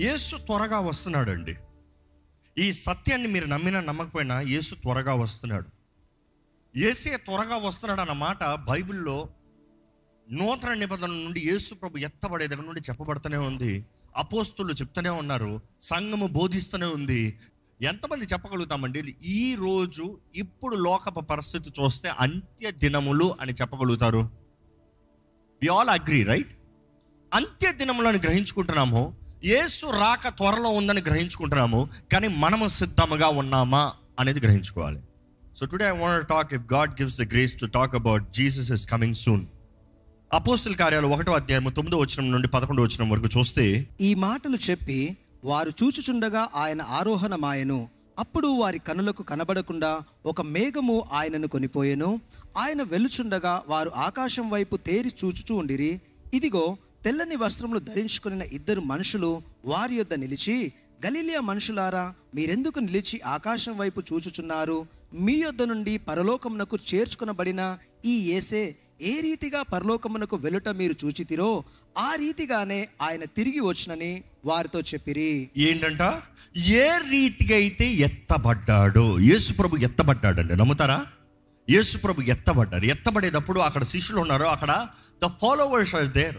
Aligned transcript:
యేసు 0.00 0.36
త్వరగా 0.36 0.80
వస్తున్నాడండి. 0.80 1.56
ఈ 2.58 2.72
సత్యాన్ని 2.72 3.28
మీరు 3.28 3.46
నమ్మినా 3.46 3.80
నమ్మకపోయినా 3.80 4.40
యేసు 4.40 4.74
త్వరగా 4.74 5.14
వస్తున్నాడు. 5.14 5.68
ఏసే 6.78 7.16
త్వరగా 7.16 7.56
వస్తున్నాడు 7.56 8.00
అన్న 8.00 8.12
మాట 8.12 8.44
బైబిల్లో 8.44 9.28
నూతన 10.32 10.74
నిబంధన 10.74 11.06
నుండి 11.06 11.40
యేసు 11.40 11.74
ప్రభు 11.74 11.98
ఎత్తబడే 11.98 12.46
దగ్గర 12.46 12.62
నుండి 12.62 12.80
చెప్పబడుతూనే 12.80 13.36
ఉంది. 13.36 13.86
అపోస్తులు 14.16 14.72
చెప్తూనే 14.72 15.10
ఉన్నారు. 15.10 15.60
సంఘము 15.80 16.26
బోధిస్తూనే 16.26 16.86
ఉంది. 16.86 17.38
ఎంతమంది 17.82 18.24
చెప్పగలుగుతామండి? 18.24 19.16
ఈ 19.22 19.54
రోజు 19.54 20.20
ఇప్పుడు 20.34 20.76
లోకపు 20.76 21.20
పరిస్థితి 21.20 21.70
చూస్తే 21.70 22.08
అంత్య 22.08 22.70
దినములు 22.70 23.34
అని 23.40 23.52
చెప్పగలుగుతారు. 23.52 24.30
వి 25.62 25.68
ఆల్ 25.68 25.88
అగ్రీ 25.88 26.22
రైట్ 26.22 26.52
అంత్య 27.34 27.72
దినములను 27.72 28.18
గ్రహించుకుంటున్నాము. 28.18 29.19
యేసు 29.44 29.86
రాక 29.86 30.28
త్వరలో 30.28 30.68
ఉందని 30.68 31.00
గ్రహించుకుంటున్నాము 31.00 31.88
కానీ 32.12 32.28
మనము 32.28 32.68
సిద్ధముగా 32.68 33.28
ఉన్నామా 33.28 33.92
అనేది 34.20 34.40
గ్రహించుకోవాలి. 34.40 35.00
So 35.56 35.66
today 35.66 35.84
I 35.84 35.90
want 35.90 36.28
talk 36.28 36.54
if 36.54 36.72
God 36.72 36.90
gives 36.90 37.20
the 37.20 37.22
grace 37.22 37.60
to 37.60 37.66
talk 37.66 37.94
about 37.94 38.32
Jesus 38.32 38.72
is 38.72 38.88
coming 38.88 39.14
soon 39.14 39.46
అపోస్తుల 40.32 40.72
కార్యాలు 40.72 41.06
ఒకటో 41.06 41.32
అధ్యాయం 41.32 41.64
తొమ్మిదో 41.64 41.98
వచ్చిన 41.98 42.24
నుండి 42.24 42.48
పదకొండో 42.48 42.82
వచ్చిన 42.82 43.12
వరకు 43.12 43.38
చూస్తే 43.38 43.88
ఈ 44.00 44.14
మాటలు 44.14 44.58
చెప్పి 44.70 45.16
వారు 45.44 45.72
చూచుచుండగా 45.82 46.48
ఆయన 46.56 46.82
ఆరోహణమాయను. 46.82 47.88
అప్పుడు 48.18 48.48
వారి 48.48 48.78
కనులకు 48.78 49.22
కనబడకుండా 49.22 50.00
ఒక 50.26 50.40
మేఘము 50.40 51.04
ఆయనను 51.12 51.48
కొనిపోయెను. 51.48 52.20
ఆయన 52.58 52.82
వెలుచుండగా 52.82 53.62
వారు 53.68 53.92
ఆకాశం 53.96 54.50
వైపు 54.50 54.76
తేరి 54.76 55.12
చూచుచూ 55.24 55.54
ఉండిరి. 55.54 56.00
ఇదిగో 56.34 56.76
తెల్లని 57.02 57.36
వస్త్రములు 57.36 57.80
ధరించుకున్న 57.80 58.42
ఇద్దరు 58.52 58.80
మనుషులు 58.92 59.30
వారి 59.64 59.94
యొద్ద 59.94 60.14
నిలిచి 60.14 60.56
గలీలియా 61.04 61.40
మనుషులారా 61.40 62.02
మీరెందుకు 62.34 62.80
నిలిచి 62.80 63.20
ఆకాశం 63.26 63.74
వైపు 63.78 64.00
చూచుచున్నారు? 64.08 64.78
మీ 65.26 65.34
యొద్ద 65.34 65.62
నుండి 65.62 65.98
పరలోకమునకు 66.08 66.76
చేర్చుకునబడిన 66.90 67.62
ఈ 68.04 68.14
ఏసే 68.36 68.62
ఏ 69.02 69.20
రీతిగా 69.20 69.62
పరలోకమునకు 69.62 70.36
వెలుట 70.36 70.68
మీరు 70.80 70.94
చూచితిరో 71.04 71.48
ఆ 71.98 72.14
రీతిగానే 72.14 72.88
ఆయన 73.02 73.24
తిరిగి 73.36 73.60
వచ్చునని 73.60 74.10
వారితో 74.44 74.80
చెప్పిరి. 74.80 75.30
ఏంటంట? 75.68 76.02
ఏ 76.82 76.86
రీతిగా 77.12 77.56
అయితే 77.56 77.86
ఎత్తబడ్డాడో 78.06 79.06
యేసు 79.30 79.52
ప్రభు 79.52 79.82
ఎత్తబడ్డాడండి 79.88 80.56
నమ్ముతారా? 80.56 80.98
యేసు 81.68 81.98
ప్రభు 81.98 82.28
ఎత్తబడ్డారు 82.34 82.84
ఎత్తబడేటప్పుడు 82.84 83.60
అక్కడ 83.60 83.82
శిష్యులు 83.84 84.20
ఉన్నారు 84.20 84.46
అక్కడ 84.54 84.72
ద 85.22 85.28
ఫాలోవర్స్ 85.42 85.94
ఆర్ 85.94 86.12
దేర్ 86.20 86.38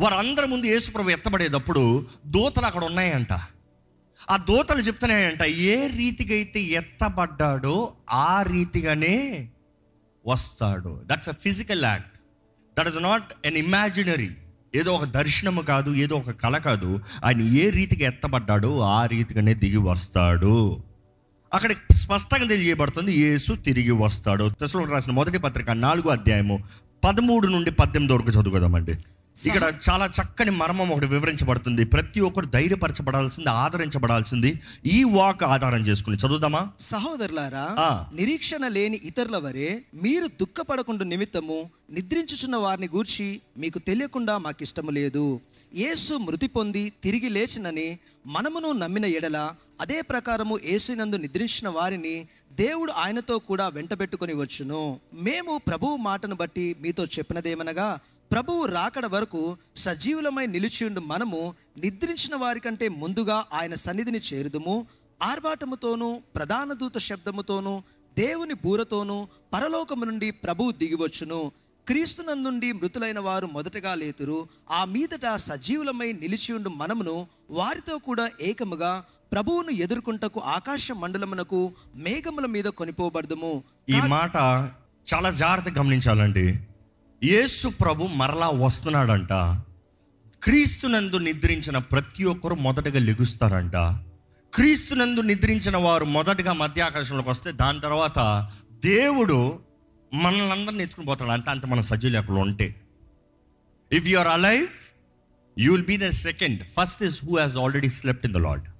వారందరి 0.00 0.46
ముందు 0.46 0.66
యేసుప్రభు 0.66 1.10
ఎత్తబడేటప్పుడు 1.10 2.06
దూతలు 2.26 2.66
అక్కడ 2.66 2.84
ఉన్నాయంట. 2.84 3.32
ఆ 4.30 4.36
దూతలు 4.36 4.80
చెప్తున్నాయంట 4.80 5.42
ఏ 5.42 5.88
రీతిగా 5.96 6.34
అయితే 6.34 6.60
ఎత్తబడ్డాడో 6.60 7.92
ఆ 8.10 8.42
రీతిగానే 8.42 9.48
వస్తాడు. 10.26 11.02
That's 11.06 11.28
a 11.28 11.32
physical 11.32 11.84
act 11.84 12.18
that 12.78 12.88
is 12.88 13.02
not 13.02 13.32
an 13.44 13.56
imaginary 13.56 14.30
ఏదో 14.74 14.92
ఒక 14.92 15.04
దర్శనము 15.04 15.60
కాదు 15.60 15.94
ఏదో 15.94 16.16
ఒక 16.16 16.30
కళ 16.30 16.58
కాదు. 16.58 17.00
ఆయన 17.24 17.40
ఏ 17.40 17.70
రీతిగా 17.70 18.08
ఎత్తబడ్డాడో 18.08 18.80
ఆ 18.80 19.06
రీతిగానే 19.06 19.54
దిగి 19.54 19.76
వస్తాడు. 19.76 20.82
అక్కడ 21.54 21.72
స్పష్టంగా 21.94 22.48
తెలియబడుతుంది 22.48 23.20
యేసు 23.20 23.52
తిరిగి 23.52 23.90
వస్తాడు. 23.90 24.52
తెసలో 24.60 24.84
రాసిన 24.84 25.12
మొదటి 25.12 25.38
పత్రిక 25.38 25.70
నాలుగో 25.70 26.10
అధ్యాయము 26.10 26.64
పదమూడు 27.04 27.46
నుండి 27.46 27.70
పద్దెనిమిది 27.70 28.14
వరకు 28.14 28.30
చదువుకుందామండి. 28.30 28.94
ఇక్కడ 29.46 29.72
చాలా 29.90 30.06
చక్కని 30.06 30.50
మర్మం 30.50 30.88
ఒకటి 30.88 31.06
వివరించబడుతుంది. 31.06 31.84
ప్రతి 31.84 32.20
ఒక్కరు 32.20 32.46
ధైర్యపరచబడాల్సింది 32.46 33.50
ఆదరించబడాల్సింది 33.50 34.60
ఈ 34.86 35.04
వాక్ 35.04 35.42
ఆధారం 35.42 35.80
చేసుకుని. 35.80 36.16
చదువుదామా? 36.16 36.70
సహోదరులారా. 36.80 38.06
నిరీక్షణ 38.14 38.68
లేని 38.68 39.00
ఇతరుల 39.04 39.36
వరే 39.36 39.82
మీరు 39.94 40.26
దుఃఖపడకుండా 40.26 41.04
నిమిత్తము 41.04 41.70
నిద్రించుచున్న 41.90 42.56
వారిని 42.56 42.88
గూర్చి 42.94 43.40
మీకు 43.58 43.78
తెలియకుండా 43.78 44.38
మాకిష్టము 44.38 44.90
లేదు. 44.90 45.40
యేసు 45.74 46.14
మృతి 46.14 46.46
పొంది 46.46 46.92
తిరిగి 47.04 47.28
లేచినని 47.28 47.98
మనమును 48.26 48.72
నమ్మిన 48.72 49.04
ఎడల 49.06 49.54
అదే 49.80 50.02
ప్రకారము 50.02 50.58
యేసునందు 50.64 51.16
నిద్రించిన 51.16 51.68
వారిని 51.68 52.26
దేవుడు 52.52 52.92
ఆయనతో 52.92 53.38
కూడా 53.38 53.68
వెంటబెట్టుకొని 53.68 54.34
వచ్చును. 54.34 55.00
మేము 55.14 55.60
ప్రభువు 55.66 55.96
మాటను 55.96 56.34
బట్టి 56.34 56.76
మీతో 56.80 57.04
చెప్పినదేమనగా 57.04 57.98
ప్రభువు 58.32 58.66
రాకడ 58.66 59.06
వరకు 59.06 59.56
సజీవులమై 59.76 60.46
నిలిచియుండు 60.46 61.00
మనము 61.00 61.54
నిద్రించిన 61.78 62.36
వారికంటే 62.36 62.88
ముందుగా 62.88 63.44
ఆయన 63.52 63.74
సన్నిధిని 63.74 64.18
చేరుదుము. 64.18 64.86
ఆర్భాటముతోనూ 65.22 66.20
ప్రధాన 66.36 66.72
దూత 66.72 66.98
శబ్దముతోనూ 66.98 67.82
దేవుని 68.18 68.54
బూరతోనూ 68.54 69.28
పరలోకము 69.52 70.04
నుండి 70.04 70.30
ప్రభువు 70.30 70.70
దిగివచ్చును. 70.70 71.52
క్రీస్తునందుండి 71.88 72.72
మృతులైన 72.72 73.20
వారు 73.20 73.46
మొదటగా 73.52 73.94
లేతురు. 73.94 74.48
ఆ 74.70 74.84
మీదట 74.84 75.36
సజీవులమై 75.36 76.12
నిలిచియుండు 76.12 76.68
మనమును 76.68 77.26
వారితో 77.50 77.98
కూడా 77.98 78.30
ఏకముగా 78.40 79.04
ప్రభువును 79.32 79.70
ఎదుర్కొంటకు 79.70 80.40
ఆకాశ 80.40 80.92
మండలమునకు 80.92 81.72
మేఘముల 81.96 82.46
మీద 82.46 82.64
కొనిపోబడదుము. 82.64 83.64
ఈ 83.88 84.00
మాట 84.06 84.36
చాలా 85.14 85.30
జాగ్రత్తగా 85.30 85.82
గమనించాలండి. 85.82 86.46
యేసు 87.24 87.68
ప్రభు 87.68 88.04
మరలా 88.04 88.48
వస్తున్నాడంట. 88.48 89.32
క్రీస్తునందు 90.42 91.16
నిద్రించిన 91.16 91.78
ప్రతి 91.78 92.24
ఒక్కరు 92.24 92.54
మొదటగా 92.54 93.00
లెగుస్తారంట. 93.00 93.76
క్రీస్తునందు 94.54 95.20
నిద్రించిన 95.20 95.76
వారు 95.76 96.04
మొదటగా 96.04 96.52
మధ్యాకాశంలోకి 96.52 97.30
వస్తే 97.30 97.52
దాని 97.52 97.80
తర్వాత 97.80 98.50
దేవుడు 98.84 99.58
మనల్ని 100.14 100.52
అందరిని 100.52 100.82
ఎత్తుకుని 100.82 101.06
పోతాడు. 101.06 101.30
అంత 101.30 101.48
అంత 101.48 101.66
మన 101.66 101.80
సజ్జీలు 101.80 102.18
అక్కడ 102.18 102.34
ఉంటే. 102.34 102.82
If 103.92 104.06
you 104.06 104.18
are 104.18 104.28
alive 104.28 104.68
you 105.58 105.72
will 105.72 105.86
be 105.86 105.96
the 105.96 106.08
second 106.08 106.64
first 106.64 107.02
is 107.02 107.24
who 107.24 107.38
has 107.38 107.58
already 107.58 107.88
slept 107.88 108.26
in 108.26 108.34
the 108.34 108.36
Lord 108.36 108.71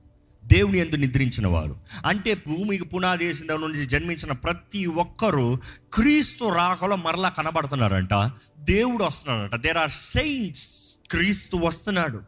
దేవుని 0.45 0.79
ఎందు 0.79 0.97
నిద్రించిన 0.97 1.47
వారు 1.47 1.77
అంటే 2.07 2.35
భూమికి 2.35 2.85
పునాది 2.85 3.27
వేసిన 3.27 3.47
దగ్గర 3.47 3.61
నుంచి 3.61 3.87
జన్మించిన 3.87 4.33
ప్రతి 4.33 4.87
ఒక్కరూ 4.87 5.59
క్రీస్తు 5.93 6.45
రాకలో 6.45 6.97
మరలా 6.97 7.29
కనబడుతున్నారంట. 7.29 8.15
దేవుడు 8.59 9.05
వస్తున్నాడంట. 9.05 9.55
దేర్ 9.55 9.77
ఆర్ 9.77 9.91
సెయింట్స్ 9.91 10.95
క్రీస్తు 11.11 11.57
వస్తున్నాడు. 11.57 12.21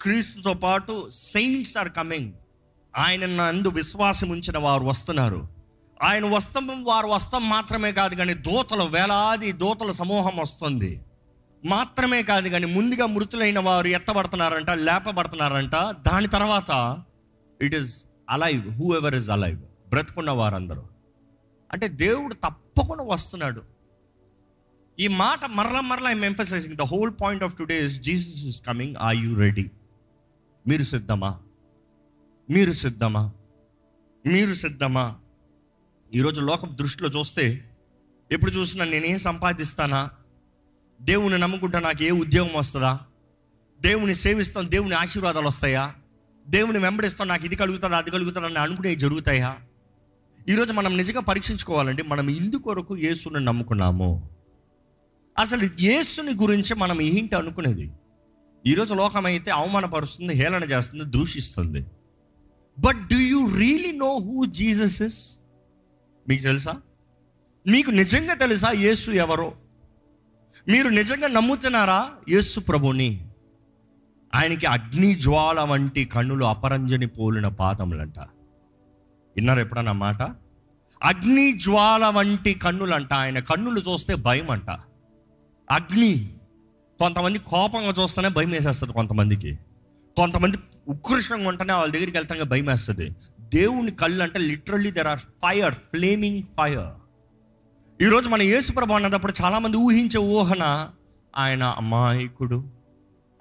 క్రీస్తుతో 0.00 0.54
పాటు 0.54 1.10
సెయింట్స్ 1.10 1.78
ఆర్ 1.78 1.88
కమింగ్ 1.88 2.32
ఆయన 2.96 3.26
నందు 3.26 3.68
విశ్వాసం 3.68 4.28
ఉంచిన 4.28 4.58
వారు 4.58 4.84
వస్తున్నారు. 4.84 5.48
ఆయన 6.02 6.26
వస్తం 6.26 6.84
వారు 6.84 7.06
వస్తం 7.06 7.48
మాత్రమే 7.48 7.92
కాదు 7.92 8.14
కానీ 8.14 8.34
దూతల 8.34 8.82
వేలాది 8.82 9.52
దూతల 9.52 9.92
సమూహం 9.92 10.36
వస్తుంది. 10.36 11.00
మాత్రమే 11.64 12.22
కాదు 12.22 12.48
కానీ 12.48 12.66
ముందుగా 12.66 13.06
మృతులైన 13.06 13.58
వారు 13.58 13.86
ఎత్తబడుతున్నారంట 13.86 14.70
లేపబడుతున్నారంట. 14.70 15.72
దాని 15.76 16.28
తర్వాత 16.28 17.02
it 17.62 17.74
is 17.74 18.04
alive 18.30 18.70
whoever 18.96 19.14
is 19.14 19.30
alive 19.30 19.60
బ్రతుకున్న 19.88 20.30
వారందరూ. 20.30 20.82
అంటే 21.72 21.88
దేవుడు 21.88 22.34
తప్పకుండా 22.34 23.04
వస్తున్నాడు. 23.04 23.62
ఈ 24.98 25.08
మాట 25.08 25.44
మరలా 25.44 25.80
మరలా 25.80 26.10
I'm 26.10 26.24
emphasising 26.24 26.76
the 26.76 26.82
whole 26.82 27.12
point 27.22 27.44
of 27.44 27.56
today 27.56 27.84
is 27.84 28.00
Jesus 28.00 28.44
is 28.44 28.62
coming 28.62 28.96
are 28.96 29.16
you 29.16 29.36
ready 29.36 29.70
మీరు 30.66 30.82
సిద్ధమా? 30.82 31.40
మీరు 32.50 32.72
సిద్ధమా? 32.72 33.32
మీరు 34.26 34.54
సిద్ధమా? 34.54 35.16
ఈరోజు 36.14 36.40
లోకం 36.40 36.76
దృష్టిలో 36.80 37.08
చూస్తే 37.08 37.70
ఎప్పుడు 38.32 38.50
చూసినా 38.50 38.84
నేనేం 38.84 39.18
సంపాదిస్తానా? 39.18 40.10
దేవుని 41.02 41.38
నమ్ముకుంటా 41.38 41.80
నాకు 41.80 42.02
ఏ 42.02 42.10
ఉద్యోగం 42.10 42.54
వస్తుందా? 42.56 43.00
దేవుని 43.80 44.14
సేవిస్తాం 44.14 44.70
దేవుని 44.70 44.94
ఆశీర్వాదాలు 44.94 45.46
వస్తాయా? 45.46 45.94
దేవుని 46.48 46.78
వెంబడిస్తాం 46.78 47.28
నాకు 47.28 47.44
ఇది 47.44 47.56
కలుగుతుంది 47.56 47.96
అది 47.96 48.10
కలుగుతుంది 48.10 48.46
అని 48.46 48.58
అనుకునేవి 48.58 48.96
జరుగుతాయా? 48.96 49.56
ఈరోజు 50.48 50.72
మనం 50.72 50.96
నిజంగా 50.96 51.20
పరీక్షించుకోవాలండి 51.20 52.02
మనం 52.02 52.28
ఇందుకొరకు 52.28 52.96
యేసుని 52.96 53.44
నమ్ముకున్నాము. 53.44 54.30
అసలు 55.38 55.68
యేసుని 55.80 56.34
గురించి 56.34 56.74
మనం 56.74 57.00
ఏంటి 57.00 57.36
అనుకునేది? 57.36 57.90
ఈరోజు 58.66 58.94
లోకం 58.94 59.26
అయితే 59.26 59.50
అవమానపరుస్తుంది 59.50 60.34
హేళన 60.34 60.64
చేస్తుంది 60.64 61.04
దూషిస్తుంది. 61.04 61.86
But 62.78 62.96
do 62.96 63.16
you 63.16 63.56
really 63.58 63.92
know 63.92 64.18
who 64.18 64.44
Jesus 64.44 65.02
is 65.02 65.40
మీకు 66.28 66.42
తెలుసా? 66.42 66.74
మీకు 67.66 67.90
నిజంగా 67.90 68.34
తెలుసా 68.34 68.70
యేసు 68.70 69.10
ఎవరో? 69.10 69.52
మీరు 70.68 70.88
నిజంగా 70.88 71.28
నమ్ముతున్నారా 71.28 72.10
యేసు 72.28 72.60
ప్రభుని? 72.60 73.26
ఆయనకి 74.34 74.66
అగ్ని 74.66 75.14
జ్వాల 75.14 75.60
వంటి 75.60 76.04
కన్నులు 76.04 76.44
అపరంజని 76.44 77.06
పోలిన 77.06 77.48
పాదములంట. 77.48 78.18
విన్నారు 79.36 79.60
ఎప్పుడన్నా 79.60 79.92
మాట? 79.92 80.22
అగ్ని 81.02 81.52
జ్వాల 81.52 82.06
వంటి 82.06 82.54
కన్నులంట. 82.54 83.12
ఆయన 83.12 83.38
కన్నులు 83.38 83.80
చూస్తే 83.80 84.14
భయం 84.14 84.50
అంట 84.50 84.70
అగ్ని 85.70 86.34
కొంతమంది 86.98 87.38
కోపంగా 87.38 88.02
చూస్తేనే 88.02 88.28
భయం 88.28 88.50
వేసేస్తుంది 88.50 88.92
కొంతమందికి. 88.92 89.58
కొంతమంది 90.16 90.58
ఉకృషంగా 90.88 91.48
ఉంటేనే 91.48 91.72
వాళ్ళ 91.72 91.92
దగ్గరికి 91.92 92.16
వెళ్తాగా 92.16 92.44
భయం 92.44 92.66
వేస్తుంది. 92.66 93.10
దేవుని 93.40 93.90
కళ్ళు 93.90 94.22
అంటే 94.22 94.38
literally 94.38 94.90
there 94.90 95.06
are 95.06 95.18
fire 95.18 95.74
flaming 95.74 96.42
fire 96.42 96.94
ఈరోజు 98.02 98.28
మన 98.28 98.42
యేసుప్రభు 98.42 98.92
అన్నప్పుడు 98.92 99.32
చాలామంది 99.42 99.76
ఊహించే 99.76 100.18
ఊహన 100.18 100.90
ఆయన 101.36 101.62
అమాయకుడు 101.62 102.64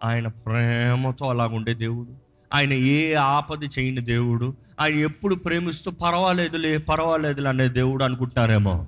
ఆయన 0.03 0.27
ప్రేమతో 0.27 1.29
అలాగుండే 1.29 1.73
దేవుడు. 1.73 2.09
ఆయన 2.53 2.73
ఏ 2.73 3.13
ఆపద 3.13 3.63
చేయని 3.79 4.01
దేవుడు. 4.01 4.55
ఆయన 4.79 4.95
ఎప్పుడు 4.95 5.35
ప్రేమిస్తూ 5.35 5.91
పర్వాలేదులే 5.91 6.77
పర్వాలేదులే 6.77 7.49
అనే 7.49 7.67
దేవుడు 7.67 8.03
అనుకుంటారేమో. 8.03 8.87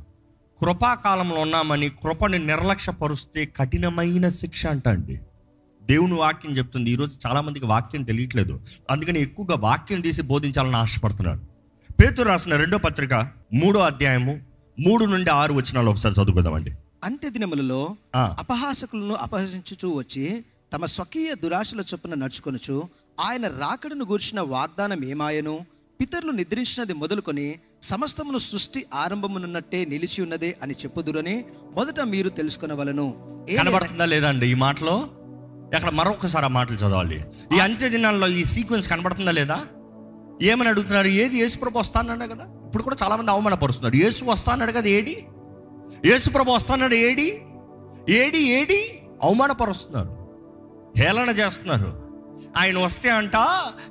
కృపాకాలంలో 0.62 1.36
ఉన్నామని 1.36 1.90
కృపని 1.90 2.40
నిర్లక్ష్యపరుస్తే 2.40 3.46
కఠినమైన 3.46 4.30
శిక్ష 4.30 4.68
అంట 4.68 4.88
అండి 4.88 5.20
దేవుని 5.84 6.14
వాక్యం 6.14 6.58
చెప్తుంది. 6.58 6.92
ఈరోజు 6.92 7.18
చాలామందికి 7.28 7.66
వాక్యం 7.66 8.04
తెలియట్లేదు. 8.04 8.60
అందుకని 8.92 9.20
ఎక్కువగా 9.20 9.56
వాక్యం 9.56 10.02
తీసి 10.02 10.22
బోధించాలని 10.22 10.76
ఆశపడుతున్నాడు 10.76 11.42
పేతురు 11.94 12.28
రాసిన 12.28 12.56
రెండో 12.56 12.78
పత్రిక 12.78 13.14
మూడో 13.54 13.80
అధ్యాయము 13.80 14.40
మూడు 14.80 15.06
నుండి 15.06 15.30
ఆరు 15.30 15.54
వచనాలు 15.54 15.90
ఒకసారి 15.90 16.16
చదువుకుందామండి. 16.24 16.72
అంత్య 17.04 17.30
దినములలో. 17.30 17.96
అపహాసకులను 18.16 19.14
అపహసించుచూ 19.14 19.90
వచ్చి 19.90 20.46
తమ 20.74 20.86
స్వకీయ 20.86 21.36
దురాశల 21.44 21.82
చొప్పున 21.82 22.14
నడుచుకొనుచు 22.14 22.90
ఆయన 23.20 23.48
రాకడను 23.48 24.06
గూర్చిన 24.06 24.42
వాగ్దానం 24.42 25.04
ఏమాయను? 25.06 25.66
పితరులు 26.02 26.32
నిద్రించినది 26.32 26.94
మొదలుకొని 26.94 27.60
సమస్తమును 27.84 28.38
సృష్టి 28.38 28.86
ఆరంభమునున్నట్టే 28.94 29.86
నిలిచి 29.86 30.22
ఉన్నదే 30.22 30.56
అని 30.64 30.74
చెప్పుదురని 30.74 31.46
మొదట 31.76 32.00
మీరు 32.02 32.30
తెలుసుకునవలను. 32.30 33.16
కనబడుతుందా 33.58 34.06
లేదా 34.06 34.30
అండి 34.30 34.48
ఈ 34.48 34.54
మాటలో? 34.54 35.10
అక్కడ 35.76 35.90
మరొకసారి 35.90 36.46
ఆ 36.46 36.48
మాటలు 36.48 36.76
చదవాలి. 36.76 37.26
ఈ 37.56 37.60
అంత్య 37.60 37.90
దినాల్లో 37.90 38.28
ఈ 38.28 38.44
సీక్వెన్స్ 38.44 38.90
కనబడుతుందా 38.90 39.32
లేదా? 39.32 39.66
ఏమని 40.42 40.70
అడుగుతున్నారు? 40.70 41.08
ఏది? 41.08 41.38
యేసుప్రభు 41.38 41.80
వస్తానన్నా 41.80 42.26
కదా? 42.26 42.46
ఇప్పుడు 42.66 42.84
కూడా 42.84 42.96
చాలా 43.04 43.16
మంది 43.16 43.32
అవమానపరుస్తున్నారు. 43.32 43.96
యేసు 43.96 44.26
వస్తాన్నాడు 44.26 44.72
కదా 44.72 44.88
ఏడి? 44.88 45.26
యేసుప్రభు 46.06 46.52
వస్తాన్నాడు 46.52 46.96
ఏడి? 46.96 47.42
ఏడి? 48.10 48.38
ఏడి? 48.38 49.02
అవమానపరుస్తున్నారు. 49.24 50.17
హేళన 50.98 51.30
చేస్తున్నారు. 51.30 52.08
ఆయన 52.58 52.78
వస్తే 52.78 53.10
అంట 53.10 53.32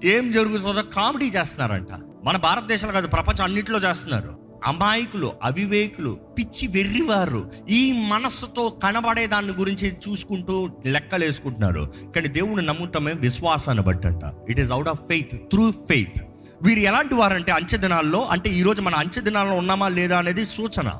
ఏం 0.05 0.33
జరుగుతుందో 0.33 0.83
కామెడీ 0.83 1.31
చేస్తున్నారంట. 1.37 1.89
మన 2.25 2.37
భారతదేశంలో 2.37 2.93
కాదు 2.95 3.09
ప్రపంచం 3.09 3.45
అన్నింటిలో 3.45 3.79
చేస్తున్నారు. 3.79 4.47
అమాయకులు 4.67 5.33
అవివేకులు 5.43 6.11
పిచ్చి 6.39 6.69
వెర్రివారు 6.69 7.51
ఈ 7.71 8.07
మనస్సుతో 8.09 8.69
కనబడే 8.69 9.27
దాని 9.27 9.53
గురించి 9.53 9.93
చూసుకుంటూ 10.09 10.71
లెక్కలు 10.87 11.25
వేసుకుంటున్నారు. 11.25 11.93
కానీ 12.15 12.29
దేవుని 12.29 12.67
నమ్ముతమే 12.67 13.13
విశ్వాసాన్ని 13.13 13.85
బట్టంట 13.85 14.21
it 14.49 14.61
is 14.61 14.73
out 14.73 14.89
of 14.89 15.01
faith 15.01 15.51
through 15.51 15.71
faith 15.71 16.23
వీరు 16.63 16.81
ఎలాంటి 16.81 17.15
వారంటే 17.15 17.53
అంచె 17.53 17.79
దినాల్లో 17.79 18.27
అంటే 18.27 18.51
ఈరోజు 18.51 18.83
మన 18.83 18.95
అంచె 18.95 19.23
దినాల్లో 19.23 19.55
ఉన్నామా 19.55 19.89
లేదా 19.89 20.19
అనేది 20.19 20.47
సూచన. 20.47 20.93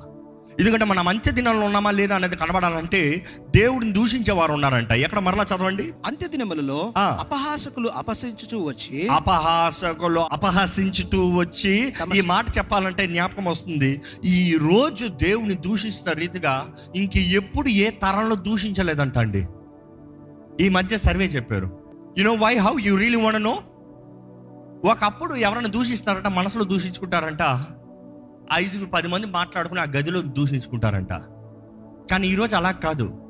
ఎందుకంటే 0.61 0.85
మనం 0.85 1.09
అంచె 1.09 1.33
దినాల్లో 1.33 1.65
ఉన్నామా 1.67 1.91
లేదా 1.91 2.15
అనేది 2.15 2.37
కనబడాలంటే 2.37 3.01
దేవుడిని 3.57 3.93
దూషించే 3.93 4.33
వారు 4.33 4.53
ఉన్నారంట. 4.53 4.93
ఎక్కడ 4.93 5.19
మరలా 5.19 5.43
చదవండి? 5.43 5.93
అంత్య 6.07 6.29
దినములలో. 6.29 6.93
అపహాసకులు 6.99 7.89
అపహసించుచూ 7.89 8.59
వచ్చి 8.65 9.09
అపహాసకులు 9.09 10.21
అపహసించుతూ 10.21 11.21
వచ్చి 11.31 11.93
ఈ 12.15 12.21
మాట 12.21 12.59
చెప్పాలంటే 12.59 13.07
జ్ఞాపకం 13.07 13.45
వస్తుంది. 13.45 14.01
ఈ 14.25 14.57
రోజు 14.57 15.07
దేవుని 15.07 15.55
దూషిస్తున్న 15.55 16.19
రీతిగా 16.19 16.55
ఇంక 16.97 17.17
ఎప్పుడు 17.17 17.69
ఏ 17.69 17.91
తరంలో 17.91 18.37
దూషించలేదంట 18.37 19.19
అండి 19.19 19.47
ఈ 20.61 20.69
మధ్య 20.69 20.99
సర్వే 20.99 21.25
చెప్పారు. 21.25 21.69
You 22.19 22.25
know 22.25 22.33
why 22.33 22.57
how 22.57 22.77
you 22.81 22.95
really 22.97 23.23
want 23.23 23.43
know 23.43 23.57
ఒకప్పుడు 24.91 25.35
ఎవరైనా 25.35 25.69
దూషిస్తారంట 25.69 26.27
మనసులో 26.27 26.65
దూషించుకుంటారంట. 26.65 27.43
ఐదుగురు 28.53 28.91
పది 28.91 29.09
మంది 29.09 29.27
మాట్లాడుకుని 29.27 29.81
ఆ 29.81 29.85
గదిలో 29.85 30.21
దూషించుకుంటారంట. 30.21 31.13
కానీ 32.11 32.29
ఈరోజు 32.29 32.57
అలా 32.57 32.71
కాదు. 32.71 33.23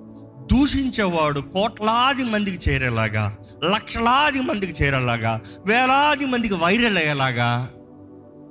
దూషించేవాడు 0.52 1.40
కోట్లాది 1.40 2.24
మందికి 2.24 2.70
చేరేలాగా 2.70 3.36
లక్షలాది 3.64 4.40
మందికి 4.40 4.84
చేరేలాగా 4.84 5.40
వేలాది 5.66 6.26
మందికి 6.26 6.54
వైరల్ 6.54 6.96
అయ్యేలాగా 6.96 7.68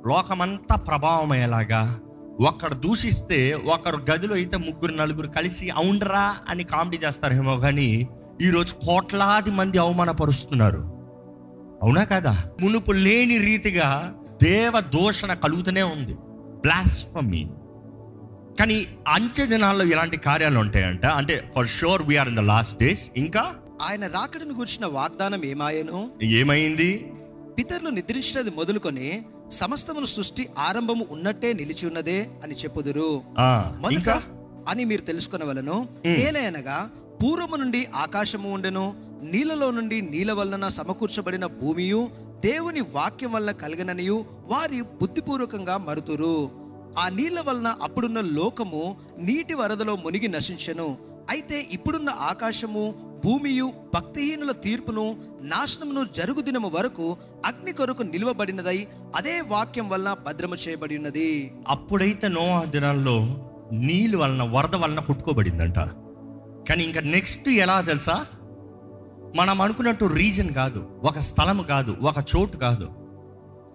లోకమంతా 0.07 0.75
ప్రభావం 0.75 1.31
అయ్యేలాగా 1.31 1.99
ఒకడు 2.39 2.73
దూషిస్తే 2.73 3.53
ఒకరు 3.53 4.11
గదిలో 4.11 4.35
అయితే 4.35 4.57
ముగ్గురు 4.57 4.95
నలుగురు 4.95 5.27
కలిసి 5.27 5.69
అవునరా 5.69 6.37
అని 6.49 6.63
కామెడీ 6.63 7.05
చేస్తారేమో 7.05 7.57
కానీ 7.57 8.07
ఈరోజు 8.41 8.73
కోట్లాది 8.73 9.51
మంది 9.51 9.77
అవమానపరుస్తున్నారు. 9.77 10.79
అవునా 11.83 12.03
కదా? 12.03 12.37
మునుపు 12.61 12.91
లేని 12.91 13.37
రీతిగా 13.37 14.13
దేవ 14.43 14.79
దూషణ 14.79 15.33
కలుగుతూనే 15.33 15.83
ఉంది. 15.83 16.15
బ్లాస్ఫమీ 16.65 17.43
కానీ 18.59 18.77
అంచె 19.07 19.45
దినాల్లో 19.45 19.85
ఇలాంటి 19.85 20.17
కార్యాలు 20.17 20.59
ఉంటాయంట? 20.59 21.05
అంటే 21.05 21.51
for 21.55 21.67
sure 21.67 22.01
we are 22.01 22.29
in 22.29 22.35
the 22.35 22.39
last 22.39 22.79
days 22.79 23.11
ఇంకా? 23.17 23.43
ఆయన 23.81 24.07
రాకడను 24.07 24.53
గూర్చిన 24.53 24.85
వాగ్దానం 24.85 25.45
ఏమాయను? 25.45 25.99
ఏమైంది? 26.23 26.89
పితరులు 27.57 27.89
నిద్రించినది 27.89 28.49
మొదలుకొని 28.49 29.09
సమస్తమును 29.51 30.05
సృష్టి 30.05 30.49
ఆరంభము 30.59 31.05
ఉన్నట్టే 31.11 31.53
నిలిచి 31.53 31.87
ఉన్నదే 31.87 32.27
అని 32.43 32.55
చెప్పుదురు. 32.55 33.09
ఇంకా? 33.91 34.21
అని 34.69 34.85
మీరు 34.85 35.01
తెలుసుకునవలను. 35.01 35.77
ఏలయనగా 36.05 36.89
పూర్వము 37.23 37.55
నుండి 37.55 37.87
ఆకాశము 37.95 38.53
ఉండెను 38.53 38.85
నీళ్ళలో 39.23 39.71
నుండి 39.71 40.01
నీళ్ళ 40.01 40.31
వలన 40.31 40.67
సమకూర్చబడిన 40.67 41.45
భూమియు 41.45 42.01
దేవుని 42.39 42.81
వాక్యం 42.81 43.31
వలన 43.31 43.51
కలిగననియు 43.51 44.25
వారి 44.45 44.81
బుద్ధిపూర్వకంగా 44.81 45.77
మరుతురు. 45.77 46.51
ఆ 46.99 47.09
నీళ్ళ 47.09 47.39
వలన 47.41 47.67
అప్పుడున్న 47.81 48.21
లోకము 48.21 48.97
నీటి 49.17 49.53
వరదలో 49.53 49.95
మునిగి 49.95 50.27
నశించెను. 50.27 50.97
అయితే 51.29 51.67
ఇప్పుడున్న 51.71 52.09
ఆకాశము 52.09 52.95
భూమియు 53.25 53.71
భక్తిహీనుల 53.95 54.51
తీర్పును 54.51 55.17
నాశనమును 55.41 56.05
జరుగుదినము 56.15 56.69
వరకు 56.69 57.17
అగ్ని 57.45 57.71
కొరకు 57.71 58.03
నిలువబడినదై 58.03 58.87
అదే 59.15 59.41
వాక్యం 59.41 59.89
వలన 59.89 60.13
భద్రము 60.13 60.55
చేయబడి 60.55 60.97
ఉన్నది 60.97 61.51
అప్పుడైతే 61.67 62.27
నోవా 62.27 62.63
దినాల్లో 62.63 63.17
నీళ్ళు 63.71 64.17
వలన 64.17 64.43
వరద 64.51 64.75
వలన 64.75 64.99
పుట్టుకోబడిందంట. 64.99 65.79
కానీ 66.69 66.83
ఇంకా 66.83 67.01
నెక్స్ట్ 67.01 67.49
ఎలా 67.49 67.81
తెలుసా? 67.81 68.25
మనం 69.37 69.61
అనుకున్నట్టు 69.61 70.05
రీజన్ 70.05 70.51
కాదు 70.53 70.81
ఒక 71.03 71.19
స్థలం 71.19 71.57
కాదు 71.71 71.91
ఒక 72.01 72.19
చోటు 72.31 72.57
కాదు. 72.57 72.87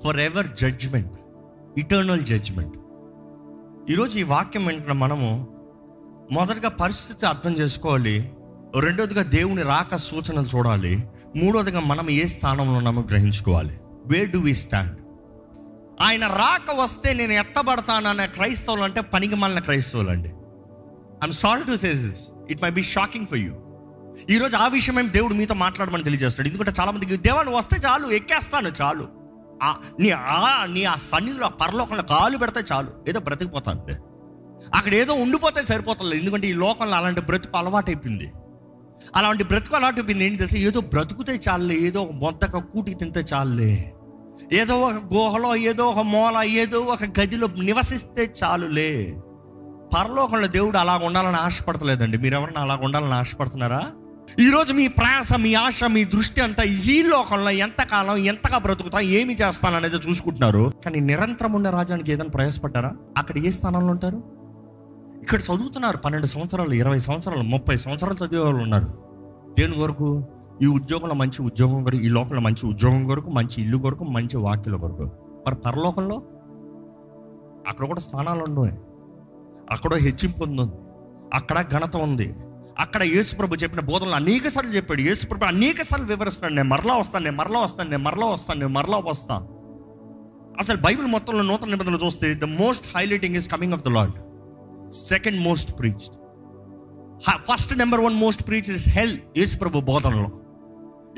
for 0.02 0.18
ever 0.20 0.49
judgement 0.61 1.16
eternal 1.78 2.25
judgement 2.30 2.76
ఈరోజు 3.92 4.18
ఈ 4.18 4.23
వాక్యం 4.23 4.64
వెంటనే 4.66 4.92
మనము 4.92 5.28
మొదటగా 6.37 6.68
పరిస్థితి 6.68 7.26
అర్థం 7.26 7.52
చేసుకోవాలి. 7.52 8.16
రెండోదిగా 8.85 9.23
దేవుని 9.37 9.62
రాక 9.62 9.96
సూచనలు 10.08 10.49
చూడాలి. 10.56 10.94
మూడోదిగా 11.37 11.80
మనం 11.80 12.11
ఏ 12.11 12.26
స్థానంలో 12.26 12.78
ఉన్నామో 12.78 13.02
గ్రహించుకోవాలి. 13.02 13.75
వేర్ 14.06 14.30
డు 14.30 14.38
వి 14.38 14.54
స్టాండ్ 14.54 14.96
ఆయన 16.02 16.26
రాక 16.42 16.70
వస్తే 16.82 17.12
నేను 17.12 17.32
ఎత్తబడతాననే 17.32 18.26
క్రైస్తవులు 18.26 18.82
అంటే 18.82 19.00
పనికి 19.14 19.35
మళ్ళీ 19.35 19.61
క్రైస్తవులు 19.61 20.11
అండి 20.11 20.30
I'm 21.23 21.32
sorry 21.32 21.62
to 21.62 21.76
says 21.76 22.02
this 22.08 22.25
it 22.50 22.62
may 22.62 22.70
be 22.70 22.82
shocking 22.82 23.26
for 23.26 23.38
you 23.38 23.52
ఈరోజు 24.30 24.56
ఆ 24.56 24.68
విషయమే 24.68 25.02
దేవుడు 25.02 25.34
మీతో 25.34 25.54
మాట్లాడమని 25.54 26.02
తెలియజేస్తాడు. 26.02 26.48
ఎందుకంటే 26.48 26.72
చాలామందికి 26.80 27.16
దేవాన్ని 27.16 27.56
వస్తే 27.56 27.76
చాలు 27.86 28.10
ఎక్కేస్తాను 28.10 28.72
చాలు. 28.82 29.08
ఆ, 29.62 29.76
నీ 30.00 30.10
ఆ 30.10 30.64
నీ 30.64 30.84
ఆ 30.84 30.94
సన్నిధిలో 30.94 31.46
ఆ 31.46 31.48
పరలోకంలో 31.48 32.02
కాలు 32.02 32.38
పెడితే 32.38 32.60
చాలు. 32.72 32.88
ఏదో 33.08 33.20
బ్రతికిపోతాను 33.20 33.86
అక్కడ 34.74 34.94
ఏదో 34.94 35.14
ఉండిపోతే 35.14 35.66
సరిపోతుంది 35.66 36.18
ఎందుకంటే 36.18 36.48
ఈ 36.48 36.52
లోకంలో 36.52 36.96
అలాంటి 36.96 37.20
బ్రతుకు 37.20 37.58
అలవాటైపోయింది. 37.58 38.32
అలాంటి 39.16 39.44
బ్రతుకు 39.44 39.76
అలవాటైపోయింది. 39.76 40.24
ఏంటి 40.24 40.36
తెలుసా? 40.36 40.58
ఏదో 40.58 40.80
బ్రతుకుతే 40.80 41.40
చాలులే 41.48 41.74
ఏదో 41.74 42.02
ఒక 42.02 42.12
మొత్తక 42.12 42.58
కూటి 42.58 42.94
తింటే 42.94 43.20
చాలులే. 43.20 43.94
ఏదో 44.52 44.80
ఒక 44.80 44.92
గుహలో 44.92 45.56
ఏదో 45.56 45.86
ఒక 45.86 45.98
మూల 45.98 46.42
ఏదో 46.42 46.80
ఒక 46.80 47.20
గదిలో 47.20 47.48
నివసిస్తే 47.62 48.32
చాలులే. 48.44 49.16
పరలోకంలో 49.96 50.46
దేవుడు 50.46 50.78
అలా 50.78 50.96
ఉండాలని 50.96 51.36
ఆశపడతలేదండి. 51.36 52.18
మీరెవరన్నా 52.18 52.60
అలాగ 52.60 52.76
అలా 52.76 52.84
ఉండాలని 52.84 53.14
ఆశపడుతున్నారా? 53.14 53.90
ఈరోజు 54.38 54.72
మీ 54.72 54.88
ప్రయాస 54.88 55.34
మీ 55.34 55.54
ఆశ 55.54 55.84
మీ 55.84 56.04
దృష్టి 56.04 56.40
అంతా 56.40 56.62
ఈ 56.62 57.02
లోకంలో 57.02 57.50
ఎంతకాలం 57.50 58.16
ఎంతగా 58.16 58.58
బ్రతుకుతా 58.58 59.00
ఏమి 59.00 59.34
చేస్తాను 59.34 59.76
అనేది 59.76 59.96
చూసుకుంటున్నారు. 59.96 60.72
కానీ 60.84 61.00
నిరంతరం 61.00 61.52
ఉన్న 61.52 61.70
రాజ్యానికి 61.70 62.12
ఏదైనా 62.12 62.30
ప్రయాసపడ్డారా? 62.34 62.92
అక్కడ 63.18 63.38
ఏ 63.38 63.50
స్థానంలో 63.50 63.88
ఉంటారు? 63.88 64.22
ఇక్కడ 65.22 65.40
చదువుతున్నారు 65.40 65.96
పన్నెండు 65.96 66.26
సంవత్సరాలు 66.26 66.75
ఇరవై 66.75 66.99
సంవత్సరాలు 66.99 67.42
ముప్పై 67.42 67.76
సంవత్సరాలు 67.76 68.25
చదివే 68.25 68.42
వాళ్ళు 68.42 68.62
ఉన్నారు. 68.62 68.99
దేని 69.58 69.72
కొరకు? 69.72 70.25
ఈ 70.62 70.66
ఉద్యోగంలో 70.66 71.14
మంచి 71.14 71.42
ఉద్యోగం 71.42 71.84
కొరకు 71.84 72.02
ఈ 72.02 72.08
లోకంలో 72.08 72.40
మంచి 72.40 72.66
ఉద్యోగం 72.66 73.04
కొరకు 73.04 73.30
మంచి 73.30 73.62
ఇల్లు 73.62 73.76
కొరకు 73.76 74.04
మంచి 74.04 74.37
వాక్యుల 74.37 74.76
కొరకు. 74.76 75.10
మరి 75.46 75.54
పరలోకంలో? 75.54 76.22
అక్కడ 77.68 77.87
కూడా 77.87 78.00
స్థానాలు 78.00 78.44
ఉన్నాయి 78.44 78.75
అక్కడ 79.70 79.94
హెచ్చింపు 79.94 80.44
ఉంది. 80.44 80.72
అక్కడ 81.34 81.64
ఘనత 81.72 81.96
ఉంది. 81.96 82.34
అక్కడ 82.80 83.02
యేసుప్రభు 83.02 83.54
చెప్పిన 83.62 83.80
బోధనలు 83.88 84.16
అనేక 84.18 84.49
సార్లు 84.49 84.72
చెప్పాడు. 84.72 85.00
యేసుప్రభు 85.00 85.44
అనేక 85.44 85.82
సార్లు 85.82 86.06
వివరిస్తున్నాడు. 86.06 86.54
నేను 86.54 86.68
మరలా 86.68 86.94
వస్తాను 86.96 87.25
నేను 87.25 87.37
మరలా 87.37 87.60
వస్తాను 87.60 87.90
నేను 87.90 88.02
మరలా 88.02 88.26
వస్తాను 88.26 88.60
నేను 88.60 88.72
మరలా 88.72 88.99
వస్తాను 89.06 89.46
అసలు 90.60 90.78
బైబిల్ 90.87 91.06
మొత్తంలో 91.06 91.42
నూతన 91.42 91.70
నిబంధనలు 91.70 92.00
చూస్తే 92.04 92.34
the 92.34 92.44
most 92.44 92.87
highlighting 92.96 93.37
is 93.37 93.49
coming 93.49 93.72
of 93.72 93.82
the 93.82 93.88
Lord 93.88 94.16
second 94.92 95.38
most 95.40 95.78
preached. 95.78 96.16
First 97.49 97.72
number 97.78 98.00
one 98.00 98.14
most 98.14 98.42
preach 98.49 98.70
is 98.70 98.88
hell 98.88 99.16
యేసుప్రభు 99.38 99.80
బోధనలో. 99.90 100.28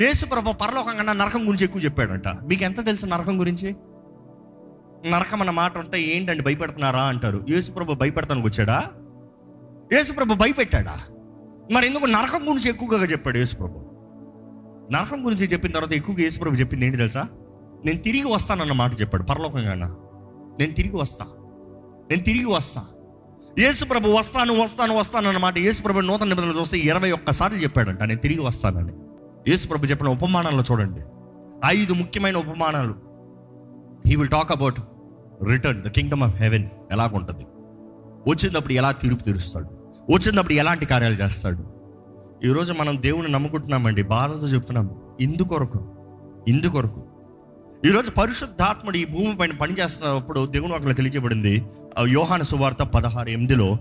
యేసుప్రభు 0.00 0.52
పరలోకం 0.62 0.96
కన్నా 0.96 1.12
నరకం 1.12 1.42
గురించి 1.48 1.64
ఎక్కువ 1.64 1.82
చెప్పాడంట. 1.84 2.28
మీకు 2.28 2.64
ఎంత 2.64 2.86
తెలుసు 2.86 3.06
నరకం 3.06 3.40
గురించి? 3.40 3.70
నరకం 5.10 5.40
అన్న 5.40 5.50
మాట 5.50 5.78
ఉంటే 5.78 6.00
ఏంటండి? 6.14 6.42
భయపెడుతున్నారా 6.42 7.02
అంటారు. 7.12 7.38
యేసుప్రభు 7.50 7.94
భయపెడతానికి 8.02 8.46
వచ్చాడా? 8.46 8.78
యేసుప్రభు 9.92 10.34
భయపెట్టాడా? 10.34 10.96
మరి 11.72 11.86
ఎందుకు 11.86 12.06
నరకం 12.06 12.42
గురించి 12.48 12.68
ఎక్కువగా 12.68 13.04
చెప్పాడు 13.04 13.38
యేసుప్రభు 13.38 13.78
నరకం 14.92 15.26
గురించి 15.26 15.46
చెప్పిన 15.46 15.72
తర్వాత 15.72 15.92
ఎక్కువగా 15.92 16.22
యేసుప్రభు 16.22 16.54
చెప్పింది 16.54 16.84
ఏంటి 16.86 16.96
తెలుసా? 16.96 17.22
నేను 17.84 17.98
తిరిగి 17.98 18.28
వస్తానన్న 18.32 18.72
మాట 18.72 19.00
చెప్పాడు 19.00 19.22
పరలోకంగా 19.22 19.74
నేను 20.60 20.72
తిరిగి 20.72 20.96
వస్తా. 20.96 21.24
నేను 22.10 22.22
తిరిగి 22.22 22.44
వస్తా. 22.44 22.82
యేసుప్రభు 23.58 24.08
వస్తాను 24.08 24.62
వస్తాను 24.62 24.96
వస్తాను 24.96 25.28
అన్నమాట 25.28 25.58
యేసుప్రభు 25.58 26.00
నూతన 26.00 26.28
నిబంధనలు 26.28 26.58
చూస్తే 26.58 26.78
ఇరవై 26.78 27.10
ఒక్కసార్లు 27.10 27.58
చెప్పాడంట 27.58 28.02
నేను 28.02 28.20
తిరిగి 28.20 28.40
వస్తానని. 28.40 28.92
యేసుప్రభు 29.50 29.86
చెప్పిన 29.86 30.08
ఉపమానాల్లో 30.08 30.64
చూడండి. 30.70 31.00
ఐదు 31.66 31.92
ముఖ్యమైన 31.92 32.36
ఉపమానాలు. 32.36 32.94
He 34.06 34.16
will 34.16 34.28
talk 34.28 34.52
about 34.52 34.80
return 35.50 35.82
the 35.82 35.88
kingdom 35.88 36.22
of 36.22 36.36
heaven 36.36 36.66
ఎలాగుంటుంది? 36.92 37.46
వచ్చినప్పుడు 38.30 38.72
ఎలా 38.72 38.90
తీర్పు 38.90 39.22
తీరుస్తాడు? 39.24 39.81
వచ్చినప్పుడు 40.10 40.54
ఎలాంటి 40.54 40.86
కార్యాలు 40.86 41.14
చేస్తాడు? 41.14 41.62
ఈరోజు 42.44 42.72
మనం 42.72 42.98
దేవుని 43.02 43.32
నమ్ముకుంటున్నామండి 43.32 44.02
బాధతో 44.02 44.48
చెప్తున్నాము 44.48 45.16
ఇందుకొరకు 45.20 45.80
ఇందుకొరకు 46.48 47.02
ఈరోజు 47.88 48.10
పరిశుద్ధాత్ముడు 48.10 48.96
ఈ 48.96 49.04
భూమి 49.04 49.36
పైన 49.36 49.52
పనిచేస్తున్నప్పుడు 49.52 50.46
దేవుని 50.46 50.74
అక్కడ 50.74 50.96
తెలియజేయబడింది 50.96 51.64
ఆ 51.98 52.02
సువార్త 52.42 52.82
పదహారు 52.82 53.28
ఎనిమిదిలో 53.28 53.78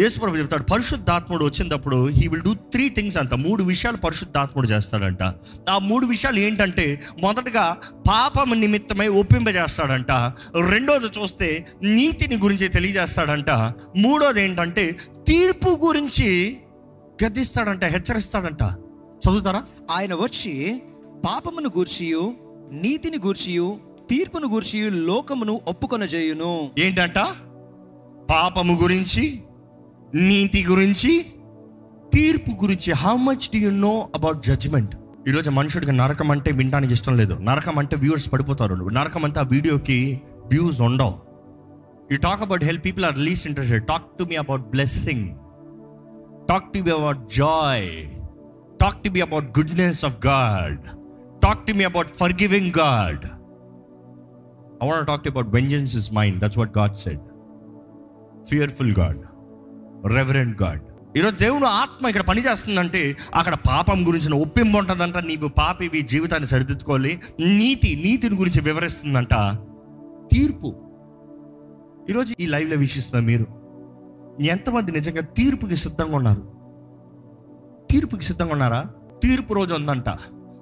యేసుప్రభు 0.00 0.36
చెప్తాడు 0.36 0.62
పరిశుద్ధాత్ముడు 0.62 1.44
వచ్చినప్పుడు 1.44 2.08
he 2.08 2.28
will 2.28 2.42
do 2.42 2.54
three 2.54 2.88
things 2.88 3.16
అంట. 3.16 3.34
మూడు 3.34 3.64
విషయాలు 3.64 3.96
పరిశుద్ధాత్ముడు 3.96 4.68
చేస్తాడంట. 4.68 5.22
ఆ 5.70 5.78
మూడు 5.78 6.06
విషయాలు 6.06 6.38
ఏంటంటే 6.38 7.00
మొదటగా 7.20 7.76
పాపం 8.08 8.60
నిమిత్తమై 8.60 9.08
ఒప్పింపజేస్తాడంట. 9.08 10.10
రెండోది 10.70 11.06
చూస్తే 11.06 11.66
నీతిని 11.82 12.36
గురించి 12.36 12.68
తెలియజేస్తాడంట. 12.68 13.50
మూడోది 13.96 14.42
ఏంటంటే 14.42 14.96
తీర్పు 15.26 15.80
గురించి 15.86 16.56
గద్దిస్తాడంట 17.24 17.84
హెచ్చరిస్తాడంట. 17.84 18.62
చదువుతారా? 19.26 19.62
ఆయన 19.90 20.14
వచ్చి 20.14 20.82
పాపమును 21.26 21.68
గూర్చియు 21.68 22.34
నీతిని 22.72 23.18
గూర్చియు 23.18 23.78
తీర్పును 24.10 24.48
గూర్చియు 24.48 24.90
లోకమును 24.90 25.60
ఒప్పుకొనజేయును. 25.68 26.70
ఏంటంట? 26.78 27.18
పాపము 28.30 28.78
గురించి 28.82 29.42
నీతి 30.14 30.64
గురించి 30.64 31.26
తీర్పు 32.14 32.50
గురించి 32.50 32.92
how 32.92 33.16
much 33.16 33.48
do 33.54 33.56
you 33.56 33.70
know 33.70 34.08
about 34.14 34.46
judgement 34.46 34.96
ఈరోజు 35.28 35.50
మనుషుడికి 35.50 35.92
నరకం 35.92 36.30
అంటే 36.30 36.52
వినడానికి 36.52 36.92
ఇష్టం 36.92 37.16
లేదు. 37.16 37.34
నరకం 37.34 37.78
అంటే 37.78 37.96
వ్యూవర్స్ 37.96 38.32
పడిపోతారు. 38.32 38.74
నరకం 38.74 39.24
అంటే 39.24 39.40
ఆ 39.40 39.42
వీడియోకి 39.42 40.20
వ్యూస్ 40.52 40.80
ఉండవు. 40.80 41.14
You 42.12 42.18
talk 42.18 42.42
about 42.42 42.64
help 42.64 42.84
people 42.84 43.04
are 43.04 43.18
least 43.18 43.46
interested 43.46 43.86
talk 43.86 44.18
to 44.18 44.24
me 44.24 44.34
about 44.34 44.62
blessing 44.62 45.28
talk 46.48 46.72
to 46.72 46.78
me 46.78 46.90
about 46.90 47.18
joy 47.36 48.06
talk 48.80 49.04
to 49.04 49.10
me 49.10 49.20
about 49.20 49.58
goodness 49.58 50.04
of 50.04 50.26
God 50.26 50.78
talk 51.42 51.66
to 51.66 51.72
me 51.72 51.84
about 51.84 52.08
forgiving 52.32 52.72
God 52.78 53.24
I 54.82 54.88
want 54.88 55.06
talk 55.06 55.28
about 55.28 55.48
vengeance 55.48 55.96
is 55.96 56.12
mine 56.12 56.38
that's 56.38 56.58
what 56.58 56.78
God 56.78 56.94
said 56.94 57.20
fearful 58.48 58.94
God 58.98 59.18
reverent 60.04 60.62
God 60.62 60.80
ఈరోజు 61.16 61.36
దేవుడు 61.36 61.64
ఆత్మ 61.64 62.08
ఇక్కడ 62.08 62.22
పనిచేస్తుందంటే 62.22 63.16
అక్కడ 63.34 63.54
పాపం 63.54 64.08
గురించిన 64.08 64.34
ఒప్పింపు 64.34 64.76
ఉంటుందంట 64.76 65.16
నీవు 65.16 65.48
పాపివి 65.48 66.02
జీవితాన్ని 66.02 66.46
సరిదిద్దుకోవాలి. 66.46 67.20
నీతి 67.40 68.02
నీతిని 68.04 68.36
గురించి 68.36 68.60
వివరిస్తుందంట. 68.60 69.34
తీర్పు. 70.32 70.74
ఈరోజు 72.10 72.34
ఈ 72.40 72.46
లైవ్లో 72.46 72.76
వీక్షిస్తున్న 72.76 73.26
మీరు. 73.26 73.46
ఎంతమంది 74.44 74.92
నిజంగా 74.92 75.20
తీర్పుకి 75.20 75.76
సిద్ధంగా 75.76 76.16
ఉన్నారు? 76.16 76.52
తీర్పుకి 77.90 78.24
సిద్ధంగా 78.24 78.52
ఉన్నారా? 78.52 78.84
తీర్పు 79.22 79.54
రోజు 79.54 79.74
ఉందంట. 79.74 80.04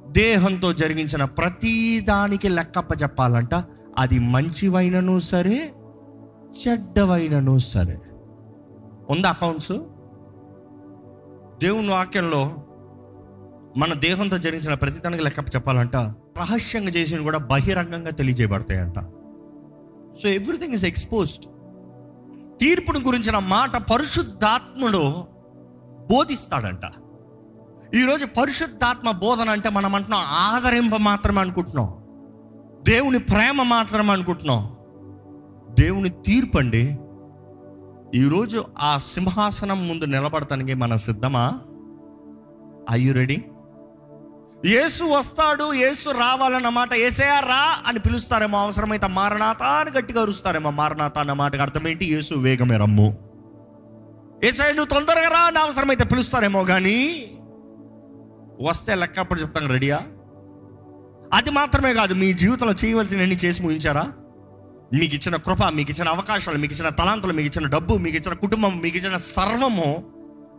దేహంతో 0.08 0.72
జరిగించిన 0.72 1.24
ప్రతి 1.24 2.00
దానికి 2.00 2.48
లెక్కప్ప 2.48 3.02
చెప్పాలంట. 3.02 3.54
అది 3.98 4.18
మంచివైనను 4.18 5.18
సరే 5.18 5.72
చెడ్డవైనను 6.66 7.58
సరే. 7.58 7.98
ఉందా 9.10 9.28
అకౌంట్స్? 9.28 9.72
దేవుని 11.62 11.90
వాక్యంలో 11.90 12.56
మన 13.76 13.94
దేహంతో 13.94 14.38
జరిగిన 14.38 14.74
ప్రతిదానికి 14.74 15.24
లెక్క 15.24 15.38
చెప్పాలంట. 15.38 15.96
రహస్యంగా 16.40 16.88
చేసిన 16.88 17.22
కూడా 17.22 17.38
బహిరంగంగా 17.38 18.10
తెలియజేయబడతాయంట. 18.10 18.98
సో 20.22 20.28
ఎవ్రీథింగ్ 20.28 20.74
ఇస్ 20.74 20.84
ఎక్స్పోజ్డ్ 20.84 21.44
తీర్పును 22.60 23.00
గురించిన 23.00 23.38
మాట 23.38 23.76
పరిశుద్ధాత్ముడు 23.76 25.14
బోధిస్తాడంట. 26.10 26.80
ఈరోజు 27.94 28.26
పరిశుద్ధాత్మ 28.26 29.10
బోధన 29.10 29.50
అంటే 29.50 29.70
మనం 29.70 29.94
అంటున్నాం 29.94 30.20
ఆదరింప 30.24 30.96
మాత్రమే 30.96 31.40
అనుకుంటున్నాం. 31.40 31.94
దేవుని 32.82 33.18
ప్రేమ 33.18 33.62
మాత్రమే 33.62 34.12
అనుకుంటున్నాం. 34.12 34.76
దేవుని 35.80 36.08
తీర్పు 36.08 36.58
అండి 36.58 36.98
ఈరోజు 38.14 38.64
ఆ 38.78 38.98
సింహాసనం 38.98 39.88
ముందు 39.88 40.04
నిలబడటానికి 40.04 40.74
మన 40.74 40.94
సిద్ధమా? 40.96 41.44
ఐ 42.90 43.00
యు 43.00 43.12
రెడీ 43.12 43.42
యేసు 44.66 45.04
వస్తాడు 45.04 45.72
యేసు 45.72 46.10
రావాలన్నమాట 46.10 46.94
ఏసయా 46.94 47.40
రా 47.40 47.82
అని 47.86 47.98
పిలుస్తారేమో 47.98 48.58
అవసరమైతే 48.58 49.06
మారనాథ 49.06 49.62
అని 49.62 49.90
గట్టిగా 49.90 50.20
అరుస్తారేమో 50.20 50.70
మారణాత 50.70 51.18
అన్న 51.18 51.32
మాటకి 51.32 51.62
అర్థం 51.62 51.88
ఏంటి? 51.88 52.04
యేసు 52.04 52.34
వేగమే 52.34 52.76
రమ్ము. 52.76 53.08
ఏసయ 54.44 54.72
నువ్వు 54.72 54.84
తొందరగా 54.84 55.28
రా 55.28 55.38
అని 55.38 55.58
అవసరమైతే 55.58 56.04
పిలుస్తారేమో 56.04 56.64
కానీ 56.64 56.98
వస్తే 58.60 58.94
లెక్క 58.94 59.18
అప్పుడు 59.18 59.40
చెప్తాను 59.40 59.66
రెడీయా 59.66 60.00
అది 61.32 61.50
మాత్రమే 61.50 61.94
కాదు 61.94 62.14
మీ 62.14 62.32
జీవితంలో 62.32 62.72
చేయవలసిన 62.72 62.86
చేయవలసినవన్నీ 62.86 63.34
చేసి 63.34 63.62
ముగించారా? 63.62 64.04
మీకు 64.94 65.14
ఇచ్చిన 65.14 65.36
కృప 65.36 65.62
మీకు 65.64 65.90
ఇచ్చిన 65.90 66.08
అవకాశాలు 66.08 66.58
మీకు 66.58 66.74
ఇచ్చిన 66.74 66.88
తలాంతులు 66.88 67.32
మీకు 67.32 67.46
ఇచ్చిన 67.46 67.70
డబ్బు 67.70 67.94
మీకు 67.94 68.16
ఇచ్చిన 68.16 68.34
కుటుంబం 68.34 68.80
మీకు 68.82 68.96
ఇచ్చిన 68.96 69.16
సర్వము 69.16 70.04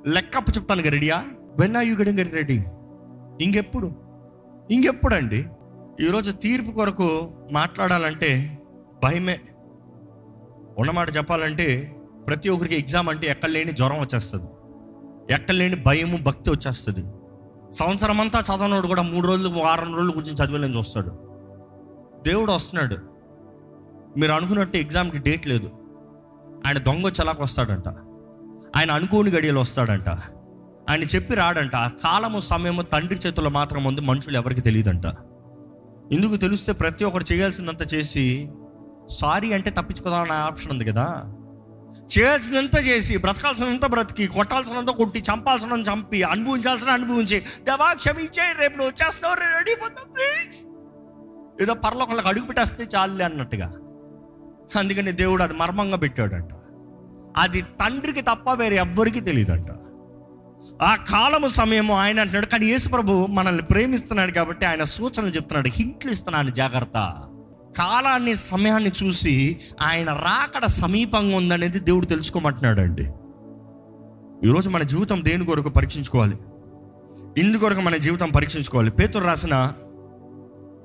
లెక్కప్పు 0.08 0.52
చెప్తాను 0.52 0.82
రెడీయా? 0.82 1.26
When 1.60 1.76
are 1.76 1.86
you 1.86 1.96
getting 1.96 2.20
get 2.20 2.34
ready 2.34 2.64
ఇంకెప్పుడు? 3.42 3.92
ఇంకెప్పుడు 4.72 5.16
అండి 5.16 5.46
ఈరోజు 6.02 6.32
తీర్పు 6.32 6.72
కొరకు 6.72 7.32
మాట్లాడాలంటే 7.52 8.60
భయమే. 9.04 9.40
ఉన్నమాట 10.78 11.18
చెప్పాలంటే 11.18 11.96
ప్రతి 12.28 12.50
ఒక్కరికి 12.50 12.76
ఎగ్జామ్ 12.76 13.10
అంటే 13.10 13.28
ఎక్కడ 13.28 13.50
లేని 13.50 13.72
జ్వరం 13.72 14.00
వచ్చేస్తుంది. 14.00 14.48
ఎక్కడ 15.34 15.56
లేని 15.56 15.76
భయము 15.76 16.18
భక్తి 16.18 16.50
వచ్చేస్తుంది. 16.50 17.04
సంవత్సరం 17.76 18.22
అంతా 18.22 18.40
చదవనోడు 18.40 18.88
కూడా 18.88 19.02
మూడు 19.02 19.28
రోజులు 19.28 19.60
వారం 19.60 19.96
రోజులు 19.96 20.12
కూర్చొని 20.12 20.46
చదివేలని 20.46 20.78
చూస్తాడు. 20.78 21.10
దేవుడు 22.24 22.52
వస్తున్నాడు. 22.52 23.15
మీరు 24.18 24.32
అనుకున్నట్టు 24.32 24.78
ఎగ్జామ్కి 24.78 25.18
డేట్ 25.18 25.48
లేదు. 25.48 25.72
ఆయన 26.68 26.78
దొంగ 26.78 27.08
చలాకు 27.08 27.44
వస్తాడంట. 27.44 27.88
ఆయన 28.78 28.92
అనుకోని 28.92 29.32
గడియలు 29.32 29.60
వస్తాడంట. 29.60 30.10
ఆయన 30.90 31.04
చెప్పి 31.04 31.36
రాడంట 31.36 31.76
ఆ 31.76 31.88
కాలము 31.88 32.40
సమయము 32.40 32.82
తండ్రి 32.82 33.16
చేతుల్లో 33.16 33.50
మాత్రం 33.50 33.84
ఉంది 33.84 34.02
మనుషులు 34.02 34.38
ఎవరికి 34.38 34.62
తెలియదంట. 34.62 35.06
ఎందుకు 36.14 36.36
తెలిస్తే 36.36 36.72
ప్రతి 36.72 37.04
ఒక్కరు 37.04 37.34
చేయాల్సిందంత 37.34 37.94
చేసి 37.94 38.50
సారీ 39.10 39.54
అంటే 39.54 39.70
తప్పించుకోదామనే 39.70 40.34
ఆప్షన్ 40.34 40.72
ఉంది 40.72 40.86
కదా. 40.86 41.24
చేయాల్సినంత 42.18 42.88
చేసి 42.88 43.18
బ్రతకాల్సినంత 43.18 43.86
బ్రతికి 43.86 44.28
కొట్టాల్సినంత 44.28 44.90
కొట్టి 44.90 45.20
చంపాల్సినంత 45.20 45.88
చంపి 45.88 46.24
అనుభవించాల్సిన 46.24 46.90
అనుభవించి 46.90 47.40
దేవా 47.40 47.94
క్షమించే 47.94 48.54
రేపు 48.60 48.78
నువ్వు 48.78 48.92
వచ్చేస్తావు 48.92 49.34
రెడీ 49.34 49.76
ప్లీజ్ 49.76 50.68
ఏదో 51.62 51.74
పరలోకంలోకి 51.74 52.28
అడుగు 52.28 52.46
పెట్టేస్తే 52.46 52.88
చాలులే 52.96 53.26
అన్నట్టుగా. 53.26 53.72
అందుకని 54.80 55.12
దేవుడు 55.12 55.44
అది 55.44 55.54
మర్మంగా 55.54 55.98
పెట్టాడంట. 55.98 56.50
అది 57.38 57.62
తండ్రికి 57.62 58.22
తప్ప 58.22 58.54
వేరే 58.54 58.76
ఎవ్వరికి 58.76 59.20
తెలియదంట. 59.20 59.68
ఆ 60.82 60.96
కాలము 60.96 61.48
సమయము 61.48 61.94
ఆయన 61.94 62.20
అంటున్నాడు 62.20 62.46
కానీ 62.46 62.66
యేసుప్రభు 62.66 63.26
మనల్ని 63.30 63.64
ప్రేమిస్తున్నాడు 63.64 64.32
కాబట్టి 64.32 64.66
ఆయన 64.66 64.84
సూచనలు 64.84 65.30
చెప్తున్నాడు 65.30 65.68
హింట్లు 65.68 66.12
ఇస్తున్నాను 66.12 66.50
జాగ్రత్త. 66.50 67.14
కాలాన్ని 67.78 68.36
సమయాన్ని 68.36 68.92
చూసి 69.04 69.60
ఆయన 69.82 70.10
రాకడ 70.10 70.66
సమీపంగా 70.66 71.38
ఉందనేది 71.38 71.80
దేవుడు 71.80 72.06
తెలుసుకోమంటున్నాడు 72.06 72.80
అండి 72.80 73.04
ఈరోజు 74.48 74.70
మన 74.70 74.84
జీవితం 74.84 75.24
దేని 75.24 75.46
కొరకు 75.46 75.70
పరీక్షించుకోవాలి? 75.70 76.38
ఇందు 77.38 77.58
కొరకు 77.58 77.82
మన 77.82 77.96
జీవితం 77.96 78.30
పరీక్షించుకోవాలి. 78.30 78.92
పేతురు 78.92 79.24
రాసిన 79.24 79.72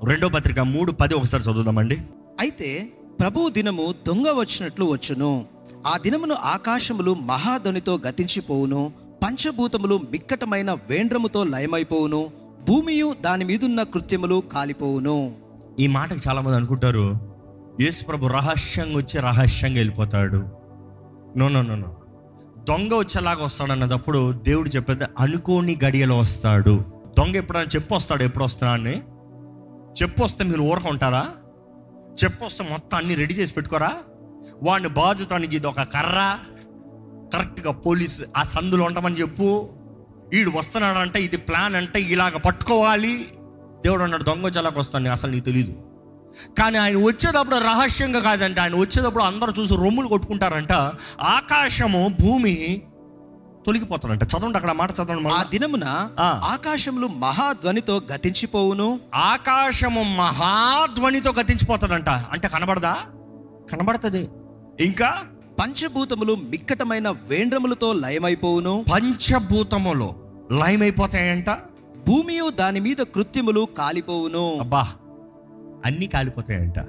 రెండో 0.03 0.29
పత్రిక 0.29 0.59
మూడు 0.59 0.91
పది 0.91 1.13
ఒకసారి 1.13 1.43
చదువుదామండి. 1.43 1.95
అయితే 2.39 2.87
ప్రభువు 3.21 3.49
దినము 3.49 3.93
దొంగ 4.07 4.27
వచ్చినట్లు 4.27 4.85
వచ్చును. 4.85 5.45
ఆ 5.87 5.97
దినమును 5.97 6.35
ఆకాశములు 6.35 7.13
మహాధ్వనితో 7.13 7.99
గతించిపోవును. 8.07 8.91
పంచభూతములు 9.23 9.99
మిక్కటమైన 10.11 10.71
వేండ్రముతో 10.71 11.43
లయమైపోవును. 11.43 12.31
భూమియు 12.69 13.15
దాని 13.21 13.45
మీదున్న 13.45 13.83
కృత్యములు 13.83 14.43
కాలిపోవును. 14.53 15.31
ఈ 15.79 15.87
మాటకు 15.87 16.19
చాలా 16.27 16.41
మంది 16.41 16.55
అనుకుంటారు 16.55 17.19
యేసు 17.81 18.05
ప్రభు 18.05 18.27
రహస్యంగా 18.27 18.97
వచ్చి 18.97 19.19
రహస్యంగా 19.19 19.75
వెళ్ళిపోతాడు. 19.75 20.43
నో 21.37 21.47
నో 21.47 21.61
నో 21.61 21.75
నో 21.75 21.97
దొంగ 22.69 22.93
వచ్చేలాగా 22.93 23.45
వస్తాడు 23.45 23.71
అన్నదప్పుడు 23.71 24.31
దేవుడు 24.31 24.69
చెప్పేది 24.69 25.03
అనుకోని 25.19 25.79
గడియలో 25.85 26.17
వస్తాడు. 26.17 26.83
దొంగ 27.17 27.35
ఎప్పుడైనా 27.35 27.65
చెప్పు 27.75 27.95
వస్తాడు 27.95 28.23
ఎప్పుడు 28.23 28.43
వస్తున్నా 28.43 28.73
అని? 28.73 28.97
చెప్పు 30.01 30.23
వస్తే 30.23 30.43
మీరు 30.43 30.61
ఊరకుంటారా 30.61 31.27
చెప్పొస్తే 32.23 32.63
మొత్తం 32.63 32.97
అన్ని 32.97 33.15
రెడీ 33.15 33.33
చేసి 33.33 33.53
పెట్టుకోరా? 33.53 33.93
వాడిని 34.63 34.89
బాధుతానికి 34.89 35.55
ఇది 35.55 35.67
ఒక 35.67 35.81
కర్ర. 35.81 36.37
కరెక్ట్గా 37.33 37.71
పోలీస్ 37.71 38.21
ఆ 38.37 38.43
సందులో 38.43 38.85
ఉంటామని 38.85 39.15
చెప్పు. 39.15 39.69
వీడు 40.29 40.51
వస్తున్నాడంటే 40.55 41.21
ఇది 41.21 41.37
ప్లాన్ 41.37 41.75
అంటే 41.75 42.01
ఇలాగ 42.01 42.37
పట్టుకోవాలి. 42.37 43.31
దేవుడు 43.83 44.03
అన్నాడు 44.03 44.23
దొంగ 44.23 44.45
వచ్చేలాగా 44.45 44.79
వస్తాను 44.79 45.11
అసలు 45.11 45.31
నీకు 45.31 45.45
తెలీదు. 45.45 45.73
కానీ 46.59 46.77
ఆయన 46.77 46.95
వచ్చేటప్పుడు 46.95 47.55
రహస్యంగా 47.55 48.19
కాదంటే 48.19 48.61
ఆయన 48.61 48.75
వచ్చేటప్పుడు 48.75 49.23
అందరూ 49.23 49.53
చూసి 49.59 49.75
రొమ్ములు 49.75 50.07
కొట్టుకుంటారంట. 50.07 50.71
ఆకాశము 51.21 52.15
భూమి 52.21 52.81
తొలగిపోతారంట 53.65 54.23
చదవండి 54.23 54.57
అక్కడ 54.57 54.71
మాట 54.71 54.91
చదవండి 54.91 55.29
ఆ. 55.29 55.43
దినమున. 55.43 56.09
ఆకాశములు 56.19 57.07
మహాధ్వనితో 57.07 58.01
గతించిపోవును. 58.13 58.99
ఆకాశము 59.15 60.03
మహాధ్వనితో 60.03 61.31
గతించిపోతుందంట 61.31 62.09
అంటే 62.09 62.47
కనబడదా? 62.47 62.97
కనబడుతుంది. 63.71 64.29
ఇంకా? 64.79 65.23
పంచభూతములు 65.59 66.35
మిక్కటమైన 66.35 67.09
వేండ్రములతో 67.09 67.93
లయమైపోవును. 67.93 68.85
పంచభూతములో 68.93 70.15
లయమైపోతాయంట. 70.51 71.49
భూమియు 72.07 72.49
దాని 72.49 72.79
మీద 72.79 72.97
కృత్యములు 72.97 73.67
కాలిపోవును. 73.77 74.57
అబ్బా 74.57 74.87
అన్నీ 75.85 76.07
కాలిపోతాయంట. 76.07 76.79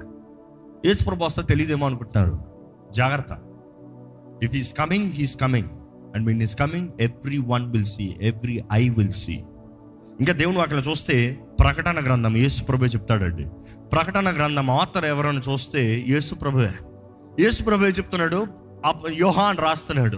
యేసుప్రభు 0.85 1.25
వస్తే 1.25 1.41
తెలియదేమో 1.41 1.85
అనుకుంటున్నారు. 1.85 2.39
జాగ్రత్త. 2.91 3.37
If 4.43 4.55
is 4.55 4.73
coming 4.73 5.11
he's 5.11 5.37
coming 5.37 5.69
and 6.15 6.25
mean 6.25 6.41
is 6.41 6.55
coming 6.55 6.89
everyone 7.37 7.71
will 7.71 7.85
see 7.85 8.15
every 8.21 8.63
I 8.73 8.89
will 8.89 9.11
see 9.11 9.33
ఇంకా 10.19 10.33
దేవుని 10.33 10.57
వాక్యం 10.57 10.79
చూస్తే 10.79 11.39
ప్రకటన 11.59 12.05
గ్రంథం 12.05 12.37
యేసు 12.37 12.63
ప్రభు 12.63 12.85
చెప్తాడండి. 12.85 13.45
ప్రకటన 13.91 14.35
గ్రంథం 14.35 14.69
ఆతర్ 14.69 15.05
ఎవరైనా 15.05 15.41
చూస్తే 15.51 16.05
యేసు 16.07 16.35
ప్రభువే 16.35 16.71
యేసు 17.39 17.63
ప్రభువే 17.63 17.89
చెప్తున్నాడు 17.89 18.47
యోహాన్ 19.11 19.57
రాస్తున్నాడు. 19.57 20.17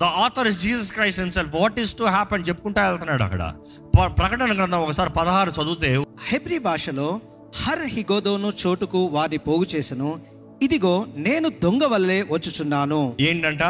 The 0.00 0.04
author 0.04 0.46
is 0.46 0.62
Jesus 0.62 0.92
Christ 0.92 1.20
himself 1.20 1.54
what 1.54 1.80
is 1.80 1.94
to 1.94 2.04
happen 2.04 2.44
చెప్పుకుంటా 2.48 2.88
వెళ్తున్నాడు 2.88 3.22
అక్కడ. 3.22 3.54
ప్ర- 3.94 4.08
ప్రకటన 4.08 4.56
గ్రంథం 4.56 4.78
ఒకసారి 4.78 5.10
పదహారు 5.10 5.50
చదివితే 5.50 6.04
హెబ్రి 6.28 6.58
భాషలో 6.58 7.20
హర్ 7.62 7.86
హిగోదోను 7.86 8.52
చోటుకు 8.66 9.04
వారిని 9.04 9.38
పోగు 9.38 9.64
చేసెను. 9.76 10.20
ఇదిగో 10.62 11.06
నేను 11.16 11.48
దొంగ 11.48 11.84
వల్లే 11.84 12.22
వచ్చుచున్నాను. 12.22 13.16
ఏంటంట? 13.20 13.62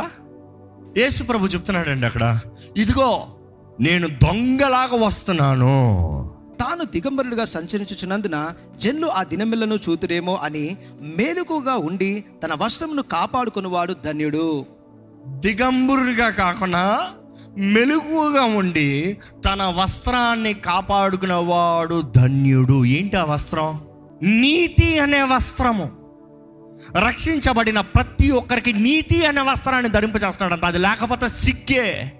యేసు 0.98 1.22
ప్రభు 1.22 1.46
చెప్తున్నాడండి 1.46 2.06
అక్కడ 2.06 2.40
ఇదిగో 2.76 3.26
నేను 3.80 4.08
దొంగలాగా 4.08 5.06
వస్తున్నాను. 5.06 5.72
తాను 6.60 6.84
దిగంబరులుగా 6.84 7.44
సంచరించుచున్నందున 7.44 8.52
జన్లు 8.76 9.06
ఆ 9.06 9.22
దినమిల్లను 9.22 9.74
చూతురేమో 9.74 10.34
అని 10.34 10.76
మేలుకుగా 11.18 11.74
ఉండి 11.74 12.24
తన 12.44 12.50
వస్త్రమును 12.62 13.02
కాపాడుకొనువాడు 13.02 13.94
ధన్యుడు. 14.04 14.66
దిగంబరుడిగా 15.26 16.30
కాకుండా 16.30 17.08
మెలుగుగా 17.58 18.42
ఉండి 18.42 19.18
తన 19.44 19.62
వస్త్రాన్ని 19.62 20.54
కాపాడుకునేవాడు 20.54 22.02
ధన్యుడు. 22.16 22.84
ఏంటి 22.84 23.16
ఆ 23.16 23.24
వస్త్రం? 23.24 23.80
నీతి 24.22 24.98
అనే 24.98 25.22
వస్త్రము. 25.22 26.01
రక్షించబడిన 26.96 27.80
ప్రతి 27.80 28.30
ఒక్కరికి 28.30 28.72
నీతి 28.72 29.26
అనే 29.26 29.40
వస్త్రాన్ని 29.40 29.90
ధరింపచేస్తున్నాడంట. 29.90 30.64
అది 30.64 30.78
లేకపోతే 30.78 31.28
సిక్కే. 31.28 32.12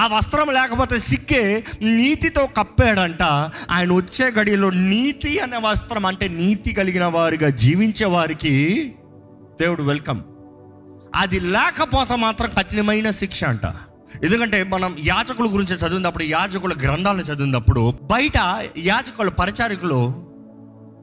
ఆ 0.00 0.06
వస్త్రం 0.06 0.48
లేకపోతే 0.52 0.98
సిక్కే 0.98 1.64
నీతితో 1.82 2.46
కప్పాడంట. 2.46 3.22
ఆయన 3.70 3.92
వచ్చే 3.92 4.30
గడిలో 4.30 4.70
నీతి 4.70 5.38
అనే 5.38 5.56
వస్త్రం 5.56 6.06
అంటే 6.06 6.28
నీతి 6.28 6.72
కలిగిన 6.72 7.04
వారిగా 7.04 7.48
జీవించే 7.48 8.06
వారికి 8.06 8.86
దేవుడు 9.60 9.82
వెల్కమ్. 9.82 10.20
అది 11.16 11.40
లేకపోతే 11.40 12.16
మాత్రం 12.16 12.50
కఠినమైన 12.58 13.10
శిక్ష 13.10 13.44
అంట. 13.44 13.66
ఎందుకంటే 14.24 14.62
మనం 14.62 14.96
యాజకుల 15.04 15.46
గురించి 15.46 15.74
చదివినప్పుడు 15.74 16.24
యాజకుల 16.24 16.72
గ్రంథాలను 16.82 17.22
చదివినప్పుడు 17.22 17.98
బయట 18.02 18.66
యాచకుల 18.78 19.28
పరిచారికులు 19.28 20.14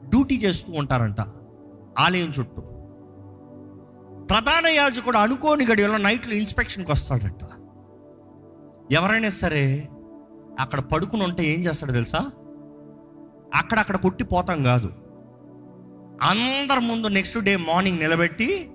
డ్యూటీ 0.08 0.34
చేస్తూ 0.34 0.72
ఉంటారంట. 0.72 1.16
ఆలయం 1.98 2.32
చుట్టూ. 2.40 2.62
ప్రధాన 4.24 4.66
యాజకుడు 4.66 5.16
అనుకోని 5.16 5.66
గడియలో 5.66 5.96
నైట్లో 5.96 6.34
ఇన్స్పెక్షన్కి 6.34 6.92
వస్తాడంట. 6.92 7.48
ఎవరైనా 8.92 9.28
సరే 9.28 9.88
అక్కడ 10.60 10.80
పడుకుని 10.80 11.24
ఉంటే 11.24 11.44
ఏం 11.44 11.60
చేస్తాడో 11.60 11.92
తెలుసా? 11.92 12.30
అక్కడక్కడ 13.54 13.96
కొట్టి 13.96 14.24
పోతాం 14.24 14.62
కాదు. 14.62 14.92
అందరి 16.22 16.80
ముందు 16.80 17.06
నెక్స్ట్ 17.06 17.38
డే 17.38 17.56
మార్నింగ్ 17.56 17.98
నిలబెట్టి 17.98 18.70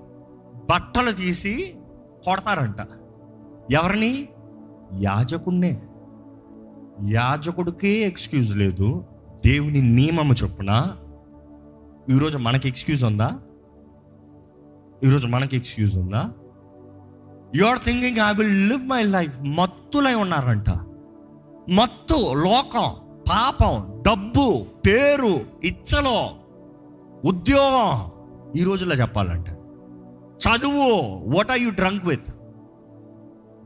బట్టలు 0.70 1.12
తీసి 1.12 1.76
కొడతారంట. 2.26 2.88
ఎవరిని? 3.72 4.30
యాజకుడినే 5.02 5.82
యాజకుడికే 7.10 7.90
ఎక్స్క్యూజ్ 7.90 8.58
లేదు. 8.58 9.06
దేవుని 9.46 9.82
నియమము 9.82 10.34
చొప్పున 10.44 10.98
ఈరోజు 12.12 12.38
మనకి 12.38 12.68
ఎక్స్క్యూజ్ 12.68 13.04
ఉందా? 13.04 13.40
ఈరోజు 15.04 15.28
మనకి 15.28 15.58
ఎక్స్క్యూజ్ 15.58 15.98
ఉందా? 15.98 16.32
You 17.56 17.66
are 17.66 17.80
thinking 17.80 18.18
I 18.18 18.34
will 18.34 18.70
live 18.70 18.88
my 18.88 19.04
life 19.04 19.42
మత్తులై 19.42 20.14
ఉన్నారంట. 20.14 20.70
మత్తు 21.72 22.34
లోకం 22.34 22.94
పాపం 23.30 24.04
డబ్బు 24.08 24.66
పేరు 24.86 25.46
ఇచ్చలో 25.64 26.36
ఉద్యోగం 27.26 28.12
ఈ 28.60 28.64
రోజుల్లో 28.64 28.96
చెప్పాలంటే. 28.96 29.52
చదువు 30.44 30.92
what 31.36 31.52
are 31.52 31.60
you 31.60 31.70
drunk 31.70 32.06
with 32.06 32.32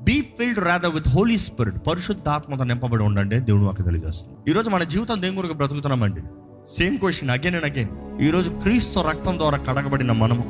be 0.01 0.21
filled 0.21 0.59
rather 0.59 0.93
with 0.93 1.09
Holy 1.09 1.37
Spirit 1.37 1.87
పరిశుద్ధాత్మత 1.87 2.61
నింపబడి 2.61 3.03
ఉండండి 3.03 3.39
దేవుడు 3.39 3.63
మాకు 3.63 3.81
తెలియజేస్తుంది. 3.81 4.51
ఈరోజు 4.51 4.69
మన 4.69 4.83
జీవితం 4.83 5.21
దేని 5.21 5.35
గురికి 5.35 5.53
బ్రతుకుతున్నామండి? 5.53 6.21
Same 6.69 6.97
question 6.97 7.29
again 7.29 7.55
and 7.55 7.65
again 7.65 8.21
ఈరోజు 8.21 8.49
క్రీస్తు 8.51 8.99
రక్తం 8.99 9.37
ద్వారా 9.37 9.57
కడగబడిన 9.57 10.11
మనము. 10.11 10.43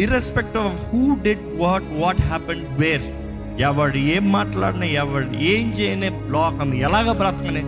Irrespective 0.00 0.56
of 0.56 0.82
who 0.88 1.16
dead 1.22 1.58
what 1.58 1.84
what 1.92 2.20
happen 2.20 2.64
where 2.70 3.02
ఎవడు 3.60 3.96
ఏం 3.96 4.32
మాట్లాడినా 4.32 4.86
ఎవడు 4.86 5.38
ఏం 5.38 5.70
చేయని 5.70 6.10
లోకం 6.10 6.74
ఎలాగ 6.74 7.12
బ్రతకనే. 7.12 7.62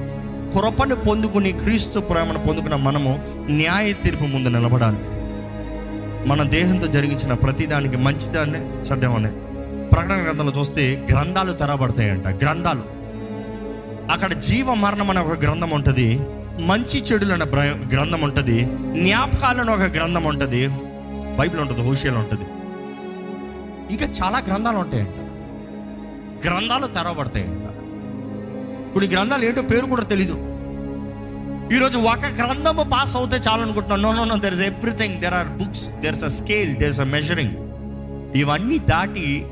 కృపను 0.55 0.97
పొందుకుని 0.97 1.53
క్రీస్తు 1.53 1.99
ప్రేమను 1.99 2.39
పొందుకున్న 2.39 2.75
మనము 2.75 3.25
న్యాయ 3.51 3.93
తీర్పు 3.93 4.25
ముందు 4.25 4.49
నిలబడాలి. 4.49 4.99
మన 6.29 6.43
దేహంతో 6.43 6.87
జరిగించిన 6.87 7.33
ప్రతిదానికి 7.33 7.97
మంచిదాన్ని 7.97 8.59
చెడ్డమనే. 8.59 9.31
ప్రకటన 9.89 10.23
గ్రంథంలో 10.25 10.53
చూస్తే 10.59 11.07
గ్రంథాలు 11.11 11.53
తెరబడతాయంట 11.53 12.27
గ్రంథాలు. 12.27 12.83
అక్కడ 14.13 14.33
జీవ 14.33 14.75
మరణం 14.75 15.11
అనే 15.11 15.21
ఒక 15.21 15.43
గ్రంథం 15.43 15.71
ఉంటుంది. 15.71 16.21
మంచి 16.67 17.05
చెడులు 17.05 17.33
అనే 17.33 17.45
బ్ర- 17.45 17.91
గ్రంథం 17.91 18.21
ఉంటుంది. 18.21 18.65
జ్ఞాపకాలు 19.05 19.61
అనే 19.61 19.73
ఒక 19.73 19.81
గ్రంథం 19.81 20.25
ఉంటుంది. 20.25 20.69
బైబిల్ 21.39 21.61
ఉంటుంది 21.61 21.83
హోషియాలు 21.83 22.19
ఉంటుంది. 22.19 22.45
ఇంకా 23.91 24.07
చాలా 24.07 24.39
గ్రంథాలు 24.39 24.77
ఉంటాయంట. 24.77 25.09
గ్రంథాలు 26.47 26.87
తెరవబడతాయంట. 26.87 27.67
కొన్ని 28.93 29.11
గ్రంథాలు 29.11 29.45
ఏంటో 29.45 29.63
పేరు 29.63 29.87
కూడా 29.87 30.03
తెలీదు. 30.03 30.33
ఈరోజు 31.77 31.99
ఒక 31.99 32.19
గ్రంథము 32.19 32.83
పాస్ 32.83 33.17
అవుతే 33.17 33.37
చాలు 33.37 33.63
అనుకుంటున్నాను. 33.63 34.03
No 34.03 34.13
no 34.13 34.25
no 34.25 34.37
there 34.37 34.55
is 34.55 34.63
everything 34.63 35.21
there 35.21 35.35
are 35.35 35.49
books 35.49 35.89
there 35.89 36.15
is 36.15 36.25
a 36.25 36.29
scale 36.29 36.77
there 36.77 36.91
is 36.91 37.01
a 37.01 37.05
measuring 37.05 37.53
ఇవన్నీ 38.37 38.79
దాటి 38.79 39.47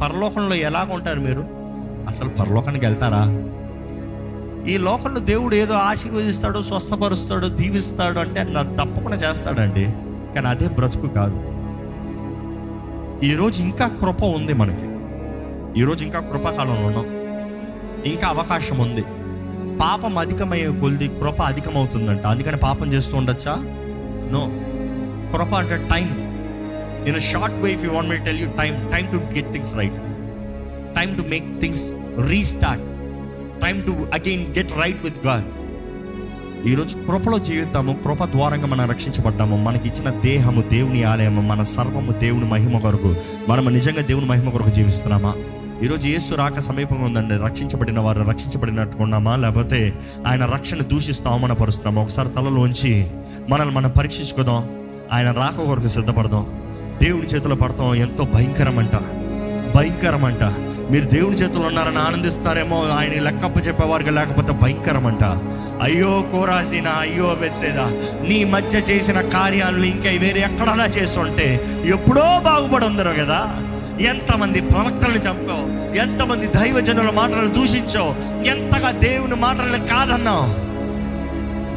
పరలోకంలో 0.00 0.54
ఎలాగ 0.54 0.92
ఉంటారు 0.92 1.20
మీరు? 1.20 1.48
అసలు 2.08 2.28
పరలోకానికి 2.28 2.84
వెళ్తారా? 2.84 3.22
ఈ 4.68 4.76
లోకంలో 4.76 5.20
దేవుడు 5.20 5.54
ఏదో 5.54 5.74
ఆశీర్వదిస్తాడు 5.74 6.60
స్వస్థపరుస్తాడు 6.60 7.46
దీవిస్తాడు 7.46 8.18
అంటే 8.18 8.42
నా 8.42 8.62
తప్పకుండా 8.62 9.16
చేస్తాడండి. 9.16 9.84
కానీ 10.34 10.46
అదే 10.46 10.68
బ్రతుకు 10.68 11.06
కాదు. 11.06 11.36
ఈరోజు 13.26 13.62
ఇంకా 13.62 13.88
కృప 13.88 14.24
ఉంది 14.24 14.52
మనకి. 14.52 14.86
ఈరోజు 15.80 16.04
ఇంకా 16.04 16.20
కృపాకాలంలో 16.20 16.86
ఉన్నాం. 16.86 17.06
ఇంకా 18.12 18.28
అవకాశం 18.28 18.78
ఉంది. 18.78 19.02
పాపం 19.78 20.18
అధికమయ్యే 20.18 20.80
కొలిది 20.80 21.08
కృప 21.08 21.42
అధికమవుతుందంట. 21.42 22.26
అందుకని 22.26 22.56
పాపం 22.56 22.92
చేస్తూ 22.92 23.16
ఉండొచ్చా? 23.16 23.56
నో. 24.32 24.50
కృప 25.32 25.54
అంటే 25.54 25.76
time. 25.76 26.08
In 27.06 27.20
short 27.20 27.56
way 27.56 27.72
if 27.72 27.84
you 27.84 27.92
want 27.92 28.10
me 28.10 28.16
tell 28.16 28.40
you 28.40 28.46
time 28.46 28.90
time 28.92 29.06
to 29.06 29.34
get 29.34 29.52
things 29.52 29.74
right 29.74 29.96
time 30.96 31.14
to 31.14 31.28
make 31.28 31.60
things 31.60 31.92
restart 32.28 32.84
time 33.64 33.80
to 33.80 33.90
again 33.90 34.46
get 34.58 34.72
right 34.82 35.04
with 35.04 35.26
God 35.26 35.44
ఈరోజు 36.68 36.96
కృపలో 36.96 37.38
జీవితాము 37.38 37.98
కృప 38.04 38.24
ద్వారంగా 38.24 38.66
మనం 38.66 38.90
రక్షించబడ్డాము. 38.90 39.56
మనకి 39.56 39.88
ఇచ్చిన 39.88 40.10
దేహము 40.10 40.62
దేవుని 40.62 41.04
ఆలయము 41.04 41.40
మన 41.40 41.62
సర్వము 41.62 42.12
దేవుని 42.12 42.44
మహిమ 42.44 42.78
కొరకు 42.78 43.16
మనము 43.48 43.70
నిజంగా 43.70 44.02
దేవుని 44.02 44.26
మహిమ 44.26 44.48
కొరకు 44.48 44.70
జీవిస్తున్నామా? 44.70 45.34
ఈరోజు 45.82 46.08
యేసు 46.08 46.34
రాక 46.34 46.58
సమీపంగా 46.58 47.04
ఉందండి. 47.04 47.34
రక్షించబడిన 47.34 48.00
వారు 48.00 48.22
రక్షించబడినట్టుకున్నామా 48.22 49.36
లేకపోతే 49.36 49.94
ఆయన 50.26 50.44
రక్షణ 50.44 50.78
దూషిస్తూ 50.78 51.30
అవమానపరుస్తున్నామా? 51.30 52.02
ఒకసారి 52.02 52.28
తలలోంచి 52.28 53.10
మనల్ని 53.48 53.74
మనం 53.74 53.90
పరీక్షించుకుందాం. 53.90 54.68
ఆయన 55.12 55.30
రాక 55.30 55.66
కొరకు 55.66 55.88
సిద్ధపడదాం. 55.88 56.46
దేవుడి 57.02 57.26
చేతిలో 57.26 57.56
పడతాం. 57.56 57.94
ఎంతో 57.94 58.24
భయంకరమంట. 58.34 58.96
భయంకరమంట. 59.76 60.54
మీరు 60.90 61.04
దేవుని 61.04 61.36
చేతులు 61.36 61.64
ఉన్నారని 61.64 61.98
ఆనందిస్తారేమో. 61.98 62.84
ఆయన 62.84 63.22
లెక్కప్ప 63.22 63.66
చెప్పేవారికి 63.66 64.10
లేకపోతే 64.10 64.52
భయంకరమంట. 64.52 65.24
అయ్యో 65.82 66.24
కోరాసిన 66.32 66.88
అయ్యో 66.88 67.36
బెచ్చేదా 67.40 67.84
నీ 68.28 68.44
మధ్య 68.44 68.78
చేసిన 68.78 69.20
కార్యాలు 69.20 69.84
ఇంకా 69.84 70.10
వేరే 70.10 70.40
ఎక్కడన్నా 70.40 70.84
చేస్తుంటే 70.84 71.60
ఎప్పుడో 71.84 72.40
బాగుపడి 72.40 72.86
ఉందరు 72.86 73.10
కదా. 73.10 73.62
ఎంతమంది 74.00 74.60
ప్రవక్తలను 74.60 75.16
చంపావు 75.16 75.94
ఎంతమంది 75.96 76.46
దైవజనుల 76.46 77.10
మాటలను 77.10 77.46
దూషించావు 77.46 78.42
ఎంతగా 78.48 78.90
దేవుని 78.90 79.34
మాటలను 79.34 79.86
కాదన్నావు. 79.86 80.66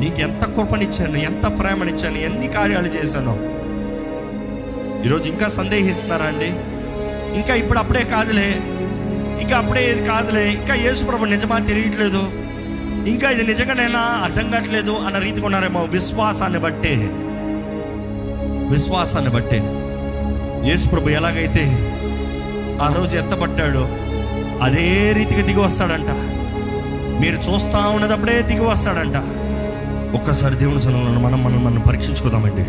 నీకు 0.01 0.21
ఎంత 0.21 0.43
కృపనిచ్చాను 0.45 1.17
ఎంత 1.17 1.59
ప్రేమనిచ్చాను 1.59 2.17
ఎన్ని 2.17 2.47
కార్యాలు 2.47 2.87
చేశాను. 2.87 3.59
ఈరోజు 5.05 5.29
ఇంకా 5.29 5.47
సందేహిస్తున్నారా 5.47 6.25
అండి? 6.25 6.53
ఇంకా 7.35 7.55
ఇప్పుడు 7.55 7.79
అప్పుడే 7.79 8.03
కాదులే. 8.03 8.61
ఇంకా 9.41 9.57
అప్పుడే 9.57 9.91
ఇది 9.91 10.05
కాదులే 10.05 10.51
ఇంకా 10.51 10.73
యేసుప్రభు 10.73 11.25
నిజమా 11.25 11.59
తెలియట్లేదు. 11.59 12.31
ఇంకా 13.09 13.29
ఇది 13.29 13.43
నిజంగానైనా 13.43 13.99
అర్థం 13.99 14.51
కావట్లేదు 14.51 14.91
అన్న 14.91 15.17
రీతిగా 15.19 15.45
ఉన్నారేమో 15.45 15.83
విశ్వాసాన్ని 15.83 16.59
బట్టే. 16.59 16.95
విశ్వాసాన్ని 18.71 19.31
బట్టే. 19.31 19.59
యేసుప్రభు 20.69 21.09
ఎలాగైతే 21.09 21.65
ఆ 22.81 22.93
రోజు 22.97 23.17
ఎత్తబట్టాడో 23.17 23.89
అదే 24.61 25.13
రీతిగా 25.17 25.41
దిగి 25.41 25.59
వస్తాడంట. 25.59 26.09
మీరు 27.21 27.35
చూస్తా 27.35 27.79
ఉన్నదప్పుడే 27.87 28.41
దిగి 28.41 28.65
వస్తాడంట. 28.65 29.15
ఒక్కసారి 30.15 30.55
దేవుని 30.55 30.77
చదువులను 30.77 31.19
మనం 31.19 31.43
మనం 31.43 31.63
మనం 31.63 31.81
పరీక్షించుకుందామండి. 31.87 32.65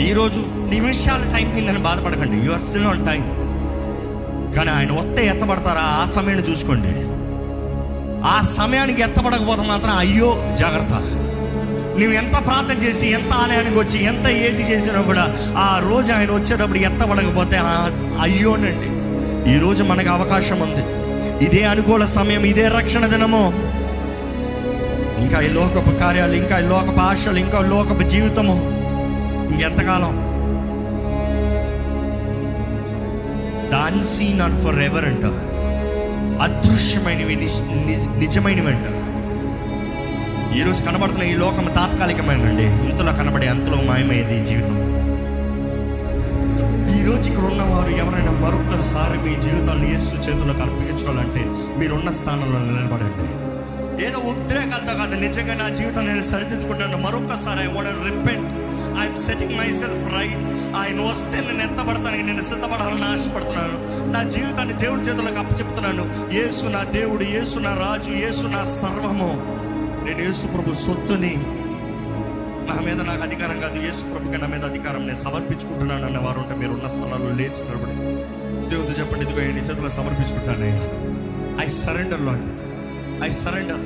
ఈరోజు 0.00 0.40
నిమిషాల 0.70 1.36
టైం 1.36 1.52
అయిందని 1.52 1.78
బాధపడకండి. 1.78 2.46
You 2.46 2.52
are 2.52 2.62
still 2.62 2.86
on 2.86 3.06
time 3.06 3.22
కానీ 4.56 4.70
ఆయన 4.70 4.92
వస్తే 4.92 5.26
ఎత్తబడతారా? 5.26 5.80
ఆ 5.80 6.06
సమయాన్ని 6.10 6.50
చూసుకోండి. 6.50 7.10
ఆ 8.28 8.40
సమయానికి 8.40 9.02
ఎత్తబడకపోతే 9.02 9.62
మాత్రం 9.62 9.98
అయ్యో 9.98 10.56
జాగ్రత్త. 10.58 10.92
నువ్వు 11.98 12.12
ఎంత 12.12 12.32
ప్రార్థన 12.32 12.86
చేసి 12.86 13.06
ఎంత 13.06 13.32
ఆలయానికి 13.32 13.78
వచ్చి 13.78 14.04
ఎంత 14.04 14.26
ఏది 14.26 14.72
చేసినా 14.72 15.00
కూడా 15.00 15.36
ఆ 15.58 15.82
రోజు 15.88 16.12
ఆయన 16.12 16.30
వచ్చేటప్పుడు 16.30 16.78
ఎత్తబడకపోతే 16.78 17.60
అయ్యోనండి. 18.20 18.90
ఈరోజు 19.54 19.82
మనకు 19.82 20.08
అవకాశం 20.08 20.60
ఉంది. 20.60 21.00
ఇదే 21.44 21.64
అనుకూల 21.64 22.04
సమయం 22.04 22.44
ఇదే 22.44 22.68
రక్షణ 22.68 23.06
దినము. 23.06 23.52
ఇంకా 25.20 25.40
ఈ 25.40 25.48
లోకపు 25.48 25.90
కార్యాలు 25.98 26.32
ఇంకా 26.32 26.58
ఈ 26.58 26.62
లోకపు 26.62 27.00
ఆశలు 27.00 27.38
ఇంకా 27.38 27.58
లోకపు 27.58 28.02
జీవితము. 28.08 28.52
ఇంకెంతకాలం? 29.52 30.29
దాన్ 33.70 34.04
సీన్ 34.04 34.60
ఫర్ 34.60 34.78
ఎవర్ 34.78 35.04
అంట. 35.04 35.24
అదృశ్యమైనవి 36.42 37.36
నిజ్- 37.36 38.18
నిజమైనవి 38.18 38.66
అంట 38.66 38.86
ఈరోజు 40.56 40.82
కనబడుతున్న 40.82 41.22
ఈ 41.22 41.34
లోకం 41.34 41.64
తాత్కాలికమైనండి 41.64 42.62
ఇంతలో 42.62 43.12
కనబడే 43.12 43.48
అంతలో 43.48 43.76
మాయమయ్యేది 43.76 44.42
ఈ 44.42 44.44
జీవితం. 44.44 45.00
ఈ 46.88 47.00
ఇక్కడ 47.30 47.44
ఉన్నవారు 47.44 47.90
ఎవరైనా 47.90 48.32
మరొకసారి 48.32 49.18
మీ 49.18 49.40
జీవితాన్ని 49.40 49.90
యేసు 49.90 50.14
చేతులకు 50.14 50.60
అర్పించుకోవాలంటే 50.60 51.44
మీరున్న 51.78 52.10
స్థానంలో 52.10 52.58
నిలబడండి. 52.58 53.50
ఏదో 54.06 54.18
ఉద్రేకాలతో 54.18 54.98
కాదు 54.98 55.14
నిజంగా 55.20 55.54
నా 55.54 55.68
జీవితం 55.68 56.06
నేను 56.06 56.22
సరిదిద్దుకుంటాను 56.22 56.98
మరొకసారి 56.98 57.62
I 57.62 57.66
want 57.66 58.04
repent 58.04 58.52
I'm 59.00 59.16
setting 59.16 59.58
myself 59.72 60.14
right 60.14 60.40
ఆయన 60.76 61.00
వస్తే 61.00 61.40
నేను 61.40 61.62
ఎంత 61.62 61.88
పడతాను 61.88 62.26
నేను 62.26 62.42
సిద్ధపడాలని 62.42 63.04
ఆశపడుతున్నాను. 63.04 63.76
నా 64.12 64.22
జీవితాన్ని 64.22 64.74
దేవుడి 64.74 65.02
చేతులకు 65.02 65.38
అప్పచెప్తున్నాను. 65.38 66.34
యేసు 66.34 66.64
నా 66.64 66.84
దేవుడు 66.84 67.22
యేసు 67.22 67.58
నా 67.58 67.74
రాజు 67.74 68.10
యేసు 68.10 68.46
నా 68.46 68.64
సర్వము. 68.64 69.30
నేను 70.04 70.22
యేసు 70.22 70.46
ప్రభు 70.46 70.74
సొత్తుని. 70.74 71.34
నా 72.68 72.80
మీద 72.80 73.00
నాకు 73.02 73.22
అధికారం 73.22 73.60
కాదు. 73.60 73.82
యేసు 73.82 74.04
ప్రభుకి 74.04 74.38
నా 74.38 74.46
మీద 74.46 74.64
అధికారం. 74.64 75.06
నేను 75.06 75.16
సమర్పించుకుంటున్నాను 75.16 76.06
అన్న 76.06 76.18
వారు 76.18 76.38
ఉంటే 76.38 76.54
మీరు 76.54 76.70
ఉన్న 76.70 76.86
స్థలాల్లో 76.86 77.28
లేచి 77.28 77.64
నిలబడి. 77.64 77.94
దేవుడు 78.70 78.98
చెప్పండి 78.98 79.24
ఇదిగో 79.24 79.40
నీ 79.40 79.60
చేతిలో 79.60 79.90
సమర్పించుకుంటానే 79.90 80.70
I 81.64 81.66
surrender 81.66 82.20
Lord 82.20 82.46
I 83.24 83.28
surrender 83.28 83.82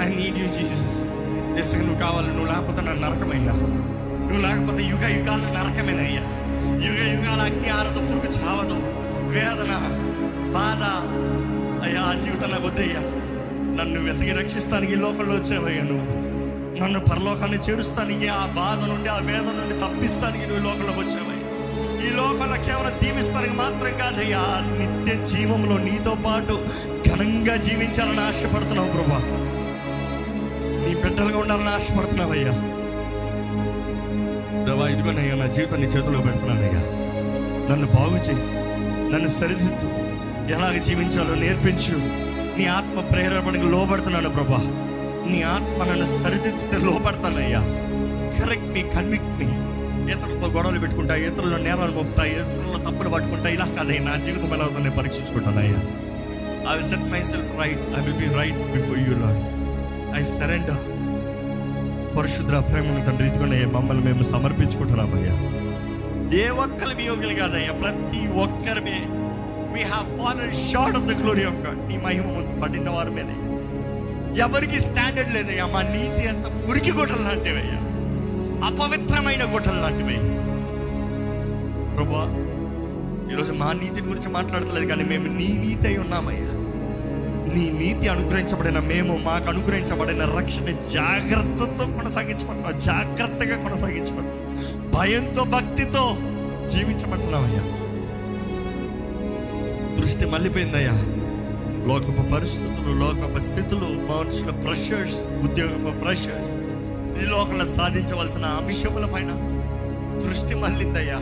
I 0.00 0.08
need 0.14 0.38
you 0.38 0.46
Jesus 0.46 1.04
yes 1.58 1.74
నువ్వు 1.74 1.98
కావాలి 1.98 2.28
నువ్వు 2.28 2.46
లేకపోతే 2.46 2.82
నన్ను 2.82 3.02
నరకమయ్యా. 3.08 3.54
నువ్వు 4.22 4.46
లేకపోతే 4.46 4.82
యుగ 4.82 5.18
యుగాలు 5.18 5.42
నరకమేనయ్యా. 5.42 6.24
యుగ 6.86 7.12
యుగాల 7.12 7.40
అగ్ని 7.40 7.68
ఆరదు 7.68 7.98
పురుగు 7.98 8.44
చావదు 8.44 8.74
వేదన 9.28 9.72
బాధ. 10.52 10.82
అయ్యా 11.84 12.00
ఆ 12.00 12.14
జీవితం 12.14 12.50
నాకు 12.50 12.66
వద్దయ్యా. 12.66 13.00
నన్ను 13.76 14.00
వెతికి 14.00 14.32
రక్షిస్తానికి 14.32 14.92
ఈ 14.92 14.96
లోకంలో 14.96 15.34
వచ్చావయ్యా 15.34 15.82
నువ్వు. 15.82 16.32
నన్ను 16.82 17.00
పరలోకాన్ని 17.00 17.58
చేరుస్తానికి 17.58 18.28
ఆ 18.28 18.46
బాధ 18.46 18.88
నుండి 18.88 19.08
ఆ 19.08 19.16
వేదన 19.16 19.52
నుండి 19.52 19.74
తప్పిస్తానికి 19.78 20.46
నువ్వు 20.46 20.64
లోకంలోకి 20.64 21.00
వచ్చావయ్యా. 21.00 21.42
ఈ 22.06 22.16
లోకంలో 22.16 22.56
కేవలం 22.64 22.92
దీవిస్తానికి 23.02 23.54
మాత్రం 23.54 23.98
కాదయ్యా. 23.98 24.42
నిత్య 24.78 25.24
జీవంలో 25.24 25.78
నీతో 25.78 26.16
పాటు 26.26 26.66
ఘనంగా 27.08 27.56
జీవించాలని 27.56 28.20
ఆశపడుతున్నావు 28.20 28.90
ప్రభా 28.90 29.18
నీ 30.86 30.94
బిడ్డలుగా 30.94 31.38
ఉండాలని 31.38 31.68
ఆశపడుతున్నావయ్యా. 31.68 32.71
దేవా 34.66 34.88
ఇదిగోనయ్యా 34.88 35.34
నా 35.34 35.46
జీవితం 35.46 35.80
నీ 35.80 35.86
చేతిలో 35.86 36.20
పెడుతున్నానయ్యా 36.20 36.82
నన్ను 37.70 37.86
బాగు 37.86 38.16
చేయి. 38.16 38.44
నన్ను 39.12 39.28
సరిదిద్దు. 39.28 39.88
ఎలాగ 40.54 40.78
జీవించాలో 40.78 41.34
నేర్పించు. 41.34 41.96
నీ 42.58 42.66
ఆత్మ 42.66 43.00
ప్రేరేపణకు 43.00 43.66
లోబడుతున్నాను 43.66 44.30
ప్రభా. 44.30 44.60
నీ 45.30 45.42
ఆత్మ 45.42 45.84
నన్ను 45.84 46.06
సరిదిద్దితే 46.22 46.76
లోపడతానయ్యా 46.78 47.60
కరెక్ట్ 48.38 48.70
మీ 48.72 48.82
కన్విక్ట్ 48.82 49.34
మీ 49.40 49.48
ఇతరులతో 50.12 50.46
గొడవలు 50.46 50.80
పెట్టుకుంటా 50.80 51.14
ఇతరుల 51.16 51.56
నేరాలు 51.56 51.92
మోపుతా 51.92 52.24
ఇతరుల 52.24 52.76
తప్పులు 52.88 53.08
పట్టుకుంటా 53.08 53.48
ఇలా 53.48 53.66
కాదయ్యా. 53.76 54.02
నా 54.02 54.14
జీవితం 54.24 54.54
ఎలా 54.54 54.64
అవుతుందో 54.64 54.90
పరీక్షించుకుంటానయ్యా 54.90 55.80
I 56.70 56.76
will 56.76 56.88
set 56.88 57.06
myself 57.22 57.52
right 57.60 57.84
I 57.98 58.02
will 58.06 58.18
be 58.22 58.28
right 58.40 58.72
before 58.72 58.98
you 58.98 59.14
Lord 59.24 59.42
I 60.18 60.24
surrender 60.38 60.82
పరిశుద్ర 62.16 62.58
ప్రేమను 62.60 63.06
తండ్రి 63.06 63.26
ఇదిగోనే 63.26 63.64
మమ్మల్ని 63.64 64.04
మేము 64.04 64.22
సమర్పించుకుంటున్నామయ్యా. 64.22 65.34
ఏ 66.42 66.48
ఒక్కరి 66.48 67.04
యోగులు 67.04 67.34
కాదయ్యా 67.34 67.72
ప్రతి 67.72 68.28
ఒక్కరిమే. 68.36 68.98
We 69.74 69.82
have 69.82 70.18
followed 70.18 70.54
short 70.70 70.96
of 70.96 71.06
the 71.06 71.22
glory 71.22 71.44
of 71.44 71.66
God 71.66 71.88
నీ 71.88 71.96
మహిమ 71.96 72.26
పడిన 72.62 72.90
వారి 72.90 73.10
మీదే 73.10 73.36
ఎవరికి 74.40 74.80
స్టాండర్డ్ 74.80 75.34
లేదయ్యా 75.34 75.66
మా 75.66 75.82
నీతి 75.82 76.28
అంత 76.28 76.46
మురికి 76.68 76.92
గుట్టలు 76.92 77.22
లాంటివయ్యా. 77.22 77.78
అపవిత్రమైన 78.64 79.54
గుట్టలు 79.54 79.80
లాంటివి 79.80 80.18
ప్రభా 81.96 82.24
ఈరోజు 83.32 83.52
మా 83.52 83.72
నీతి 83.72 84.00
గురించి 84.00 84.28
మాట్లాడతలేదు 84.28 84.86
కానీ 84.86 85.04
మేము 85.04 85.24
నీ 85.24 85.48
నీతి 85.64 85.86
అయి 85.86 85.98
ఉన్నామయ్యా. 85.98 86.51
నీ 87.54 87.70
నీతి 87.70 88.08
అనుగ్రహించబడిన 88.08 88.78
మేము 88.78 89.16
మాకు 89.16 89.48
అనుగ్రహించబడిన 89.48 90.24
రక్షణ 90.38 90.64
జాగ్రత్తతో 90.92 91.84
కొనసాగించబడుతున్నాం 91.86 92.78
జాగ్రత్తగా 92.78 93.56
కొనసాగించబడుతున్నాం 93.62 94.90
భయంతో 94.90 95.44
భక్తితో 95.44 96.16
జీవించబడుతున్నామయ్యా 96.68 97.62
దృష్టి 99.96 100.24
మళ్ళీపోయిందయ్యా. 100.24 100.92
లోకపు 101.88 102.34
పరిస్థితులు 102.34 102.92
లోకపు 102.92 103.40
స్థితులు 103.40 103.86
మనుషుల 103.86 104.50
ప్రెషర్స్ 104.50 105.44
ఉద్యోగ 105.44 106.00
ప్రెషర్స్ 106.02 106.54
ఈ 107.22 107.26
లోకంలో 107.26 107.64
సాధించవలసిన 107.64 108.44
అంశముల 108.44 109.06
పైన 109.06 109.30
దృష్టి 110.26 110.54
మళ్ళిందయ్యా. 110.54 111.18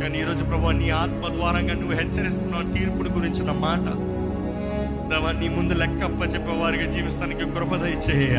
కానీ 0.00 0.18
ఈరోజు 0.20 0.44
ప్రభు 0.44 0.70
నీ 0.70 0.90
ఆత్మ 0.90 1.28
ద్వారంగా 1.28 1.74
నువ్వు 1.74 1.92
హెచ్చరిస్తున్న 1.92 2.72
తీర్పుడు 2.72 3.08
గురించిన 3.08 3.50
మాట. 3.52 4.15
దేవా 5.10 5.32
నీ 5.32 5.48
ముందు 5.48 5.74
లెక్కప్ప 5.74 6.22
చెప్పేవారిగా 6.24 6.84
జీవిస్తానికి 6.90 7.44
కృపద 7.50 7.82
ఇచ్చేయ 7.86 8.38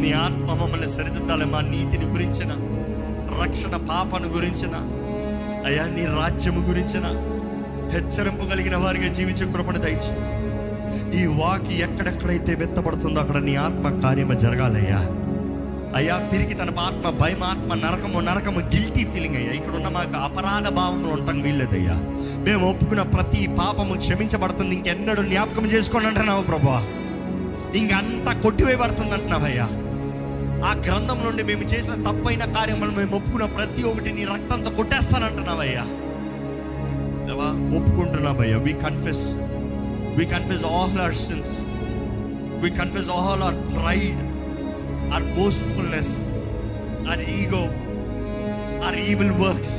నీ 0.00 0.12
ఆత్మ 0.18 0.48
మమ్మల్ని 0.54 0.88
సరిదిద్దాలి 0.88 1.44
మా 1.44 1.60
నీతిని 1.60 2.04
గురించిన 2.06 2.52
రక్షణ 3.42 3.76
పాపను 3.88 4.28
గురించిన 4.28 4.74
అయ్యా 5.66 5.86
నీ 5.86 6.06
రాజ్యము 6.18 6.60
గురించిన 6.60 7.06
హెచ్చరింపు 7.90 8.44
కలిగిన 8.44 8.76
వారిగా 8.76 9.08
జీవించే 9.12 9.46
కృపణ 9.52 9.76
దయచి 9.76 10.12
ఈ 11.18 11.26
వాకి 11.36 11.74
ఎక్కడెక్కడైతే 11.80 12.54
వెత్తబడుతుందో 12.54 13.20
అక్కడ 13.20 13.38
నీ 13.38 13.56
ఆత్మ 13.56 13.98
కార్యము 13.98 14.34
జరగాలయ్యా. 14.34 15.00
అయ్యా 15.96 16.16
తిరిగి 16.32 16.54
తన 16.54 16.70
ఆత్మ 16.78 17.10
భయం 17.10 17.44
ఆత్మ 17.44 17.74
నరకము 17.74 18.20
నరకము 18.20 18.60
గిల్టీ 18.60 19.04
ఫీలింగ్ 19.04 19.36
అయ్యా. 19.36 19.52
ఇక్కడ 19.52 19.74
ఉన్న 19.74 19.88
మాకు 19.88 20.16
అపరాధ 20.16 20.68
భావంలో 20.68 21.08
ఉండటం 21.08 21.42
వీల్లేదయ్యా. 21.42 21.96
మేము 22.46 22.70
ఒప్పుకున్న 22.70 23.02
ప్రతి 23.02 23.46
పాపము 23.58 23.94
క్షమించబడుతుంది. 23.94 24.74
ఇంకెన్నడూ 24.74 25.22
జ్ఞాపకం 25.22 25.66
చేసుకోండి 25.66 26.08
అంటున్నావు 26.08 26.42
ప్రభా 26.42 26.78
ఇంకంతా 27.74 28.32
కొట్టివేయబడుతుంది 28.42 29.14
అంటున్నావయ్యా 29.14 29.66
ఆ 30.68 30.74
గ్రంథం 30.86 31.18
నుండి 31.24 31.42
మేము 31.42 31.62
చేసిన 31.62 31.94
తప్పైన 32.08 32.44
కార్యములు 32.52 32.90
మేము 32.90 33.16
ఒప్పుకున్న 33.16 33.44
ప్రతి 33.46 33.82
ఒక్కటి 33.82 34.12
నీ 34.12 34.24
రక్తంతో 34.24 34.70
కొట్టేస్తానంటున్నావయ్యా. 34.70 35.84
దేవా 37.26 37.48
ఒప్పుకుంటున్నామయ్యా. 37.78 38.58
We 38.58 38.72
confess 38.72 39.26
we 40.18 40.24
confess 40.24 40.64
all 40.64 40.98
our 40.98 41.14
sins 41.14 41.54
we 42.62 42.70
confess 42.70 43.10
all 43.10 43.42
our 43.42 43.58
pride 43.76 44.20
our 45.10 45.24
boastfulness, 45.36 46.10
our 47.10 47.20
ego, 47.40 47.62
our 48.84 48.96
evil 49.10 49.30
works, 49.44 49.72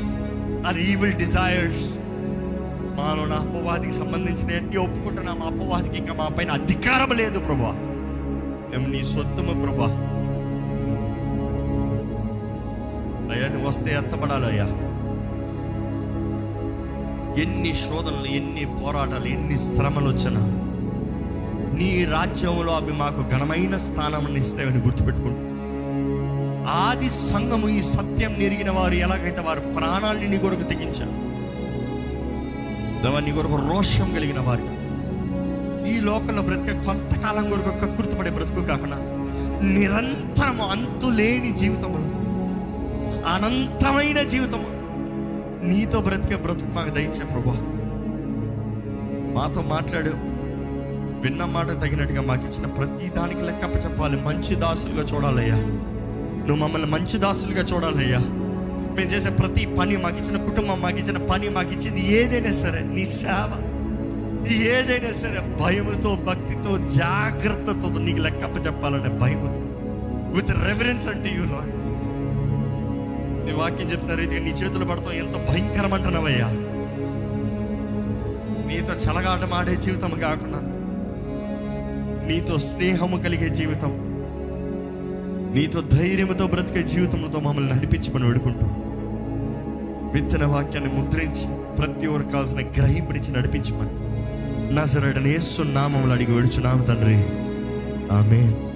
our 0.66 0.78
evil 0.92 1.12
desires. 1.24 1.80
మాలో 2.98 3.26
నా 3.26 3.36
అపవాదికి 3.36 3.92
సంబంధించిన 3.92 4.52
ఎట్టి 4.52 4.78
ఒప్పుకుంటున్నా? 4.78 5.34
మా 5.34 5.46
అపవాదికి 5.46 5.98
ఇంకా 5.98 6.14
మా 6.14 6.28
పైన 6.28 6.52
అధికారం 6.52 7.12
లేదు 7.18 7.40
ప్రభా. 7.40 7.72
మేము 8.72 8.88
నీ 8.88 9.04
సొత్తము 9.04 9.62
ప్రభా. 9.64 9.90
అయ్యా 13.34 13.48
నువ్వు 13.48 13.68
వస్తే 13.68 13.96
ఎత్తపడాలి 13.98 14.46
అయ్యా 14.46 14.66
ఎన్ని 17.42 17.74
శోధనలు 17.74 18.26
ఎన్ని 18.26 18.66
పోరాటాలు 18.66 19.26
ఎన్ని 19.26 19.60
శ్రమలు 19.60 20.10
వచ్చినా 20.10 20.42
నీ 21.74 22.06
రాజ్యంలో 22.06 22.74
అవి 22.74 22.94
మాకు 22.94 23.22
ఘనమైన 23.30 23.78
స్థానం 23.78 24.36
ఇస్తాయని 24.38 24.82
గుర్తుపెట్టుకుంటూ 24.82 25.42
ఆది 26.70 27.10
సంఘము 27.10 27.70
ఈ 27.70 27.82
సత్యం 27.82 28.34
నెరిగిన 28.40 28.70
వారు 28.70 28.94
ఎలాగైతే 28.94 29.42
వారు 29.42 29.60
ప్రాణాల్ని 29.60 30.28
నీ 30.28 30.38
కొరకు 30.38 30.64
తెగించారు. 30.64 31.14
నీ 33.26 33.32
కొరకు 33.32 33.56
రోషం 33.56 34.14
కలిగిన 34.16 34.40
వారు 34.40 34.68
ఈ 35.90 36.00
లోకంలో 36.00 36.42
బ్రతికే 36.42 36.74
కొంతకాలం 36.86 37.50
కొరకు 37.50 37.70
కక్కుర్తిపడే 37.70 38.30
బ్రతుకు 38.30 38.62
కాకుండా 38.62 38.98
నిరంతరము 39.68 40.64
అంతులేని 40.64 41.52
జీవితములు 41.52 42.08
అనంతమైన 43.28 44.22
జీవితము 44.22 44.70
నీతో 45.66 46.02
బ్రతికే 46.02 46.36
బ్రతుకు 46.36 46.72
మాకు 46.72 46.90
దయచే 46.90 47.24
ప్రభా 47.24 47.58
మాతో 49.36 49.62
మాట్లాడు. 49.62 50.31
విన్న 51.22 51.46
మాట 51.46 51.68
తగినట్టుగా 51.68 52.22
మాకు 52.22 52.48
ఇచ్చిన 52.48 52.66
ప్రతి 52.66 53.10
దానికి 53.10 53.42
లెక్కప్ప 53.42 53.86
చెప్పాలి. 53.86 54.22
మంచి 54.22 54.56
దాసులుగా 54.56 55.04
చూడాలయ్యా. 55.04 55.56
నువ్వు 56.48 56.56
మమ్మల్ని 56.56 56.92
మంచి 56.92 57.18
దాసులుగా 57.18 57.62
చూడాలయ్యా. 57.62 58.20
మేము 58.96 59.10
చేసే 59.10 59.30
ప్రతి 59.30 59.66
పని 59.66 59.98
మాకు 59.98 60.18
ఇచ్చిన 60.18 60.44
కుటుంబం 60.44 60.82
మాకు 60.82 60.98
ఇచ్చిన 60.98 61.18
పని 61.18 61.50
మాకు 61.50 61.72
ఇచ్చింది 61.72 62.02
ఏదైనా 62.02 62.52
సరే 62.52 62.80
నీ 62.80 63.06
సేవ. 63.06 63.68
ఏదైనా 64.52 65.14
సరే 65.14 65.58
భయముతో 65.64 66.16
భక్తితో 66.16 66.78
జాగ్రత్తతో 66.78 68.00
నీకు 68.00 68.18
లెక్కప్ప 68.18 68.66
చెప్పాలంటే 68.66 69.10
భయముతో. 69.10 69.62
విత్ 70.36 70.52
రెఫరెన్స్ 70.52 71.08
అంటే 71.08 71.30
యూ 71.30 71.44
లాడ్ 71.44 71.82
నీ 73.46 73.52
వాక్యం 73.52 73.92
చెప్పిన 73.92 74.16
రీతిగా 74.16 74.44
నీ 74.44 74.50
చేతులు 74.50 74.86
పడతాం. 74.86 75.14
ఎంత 75.14 75.50
భయంకరం 75.50 75.94
అంటున్నావయ్యా 75.94 76.48
నీతో 78.68 78.94
చలగాటమాడే 78.94 79.76
జీవితం 79.76 80.10
కాకుండా 80.10 80.81
నీతో 82.32 82.60
స్నేహము 82.60 83.18
కలిగే 83.18 83.50
జీవితం 83.50 84.12
నీతో 85.56 85.82
ధైర్యంతో 85.82 86.48
బ్రతికే 86.48 86.84
జీవితంతో 86.84 87.40
మమ్మల్ని 87.40 87.74
నడిపించమని 87.74 88.26
వేడుకుంటూ 88.26 88.68
విత్తన 90.14 90.46
వాక్యాన్ని 90.46 90.94
ముద్రించి 90.94 91.76
ప్రతి 91.76 92.08
ఒక్కరు 92.08 92.32
కావాల్సిన 92.32 92.60
గ్రహింపునిచ్చి 92.60 93.34
నడిపించమని. 93.34 94.12
నజరడని 94.76 95.30
యేసు 95.30 95.62
నామములు 95.62 96.12
అడిగి 96.12 96.34
వేడుచున్నాము 96.34 96.84
తండ్రి. 96.84 97.16
ఆమె 98.12 98.71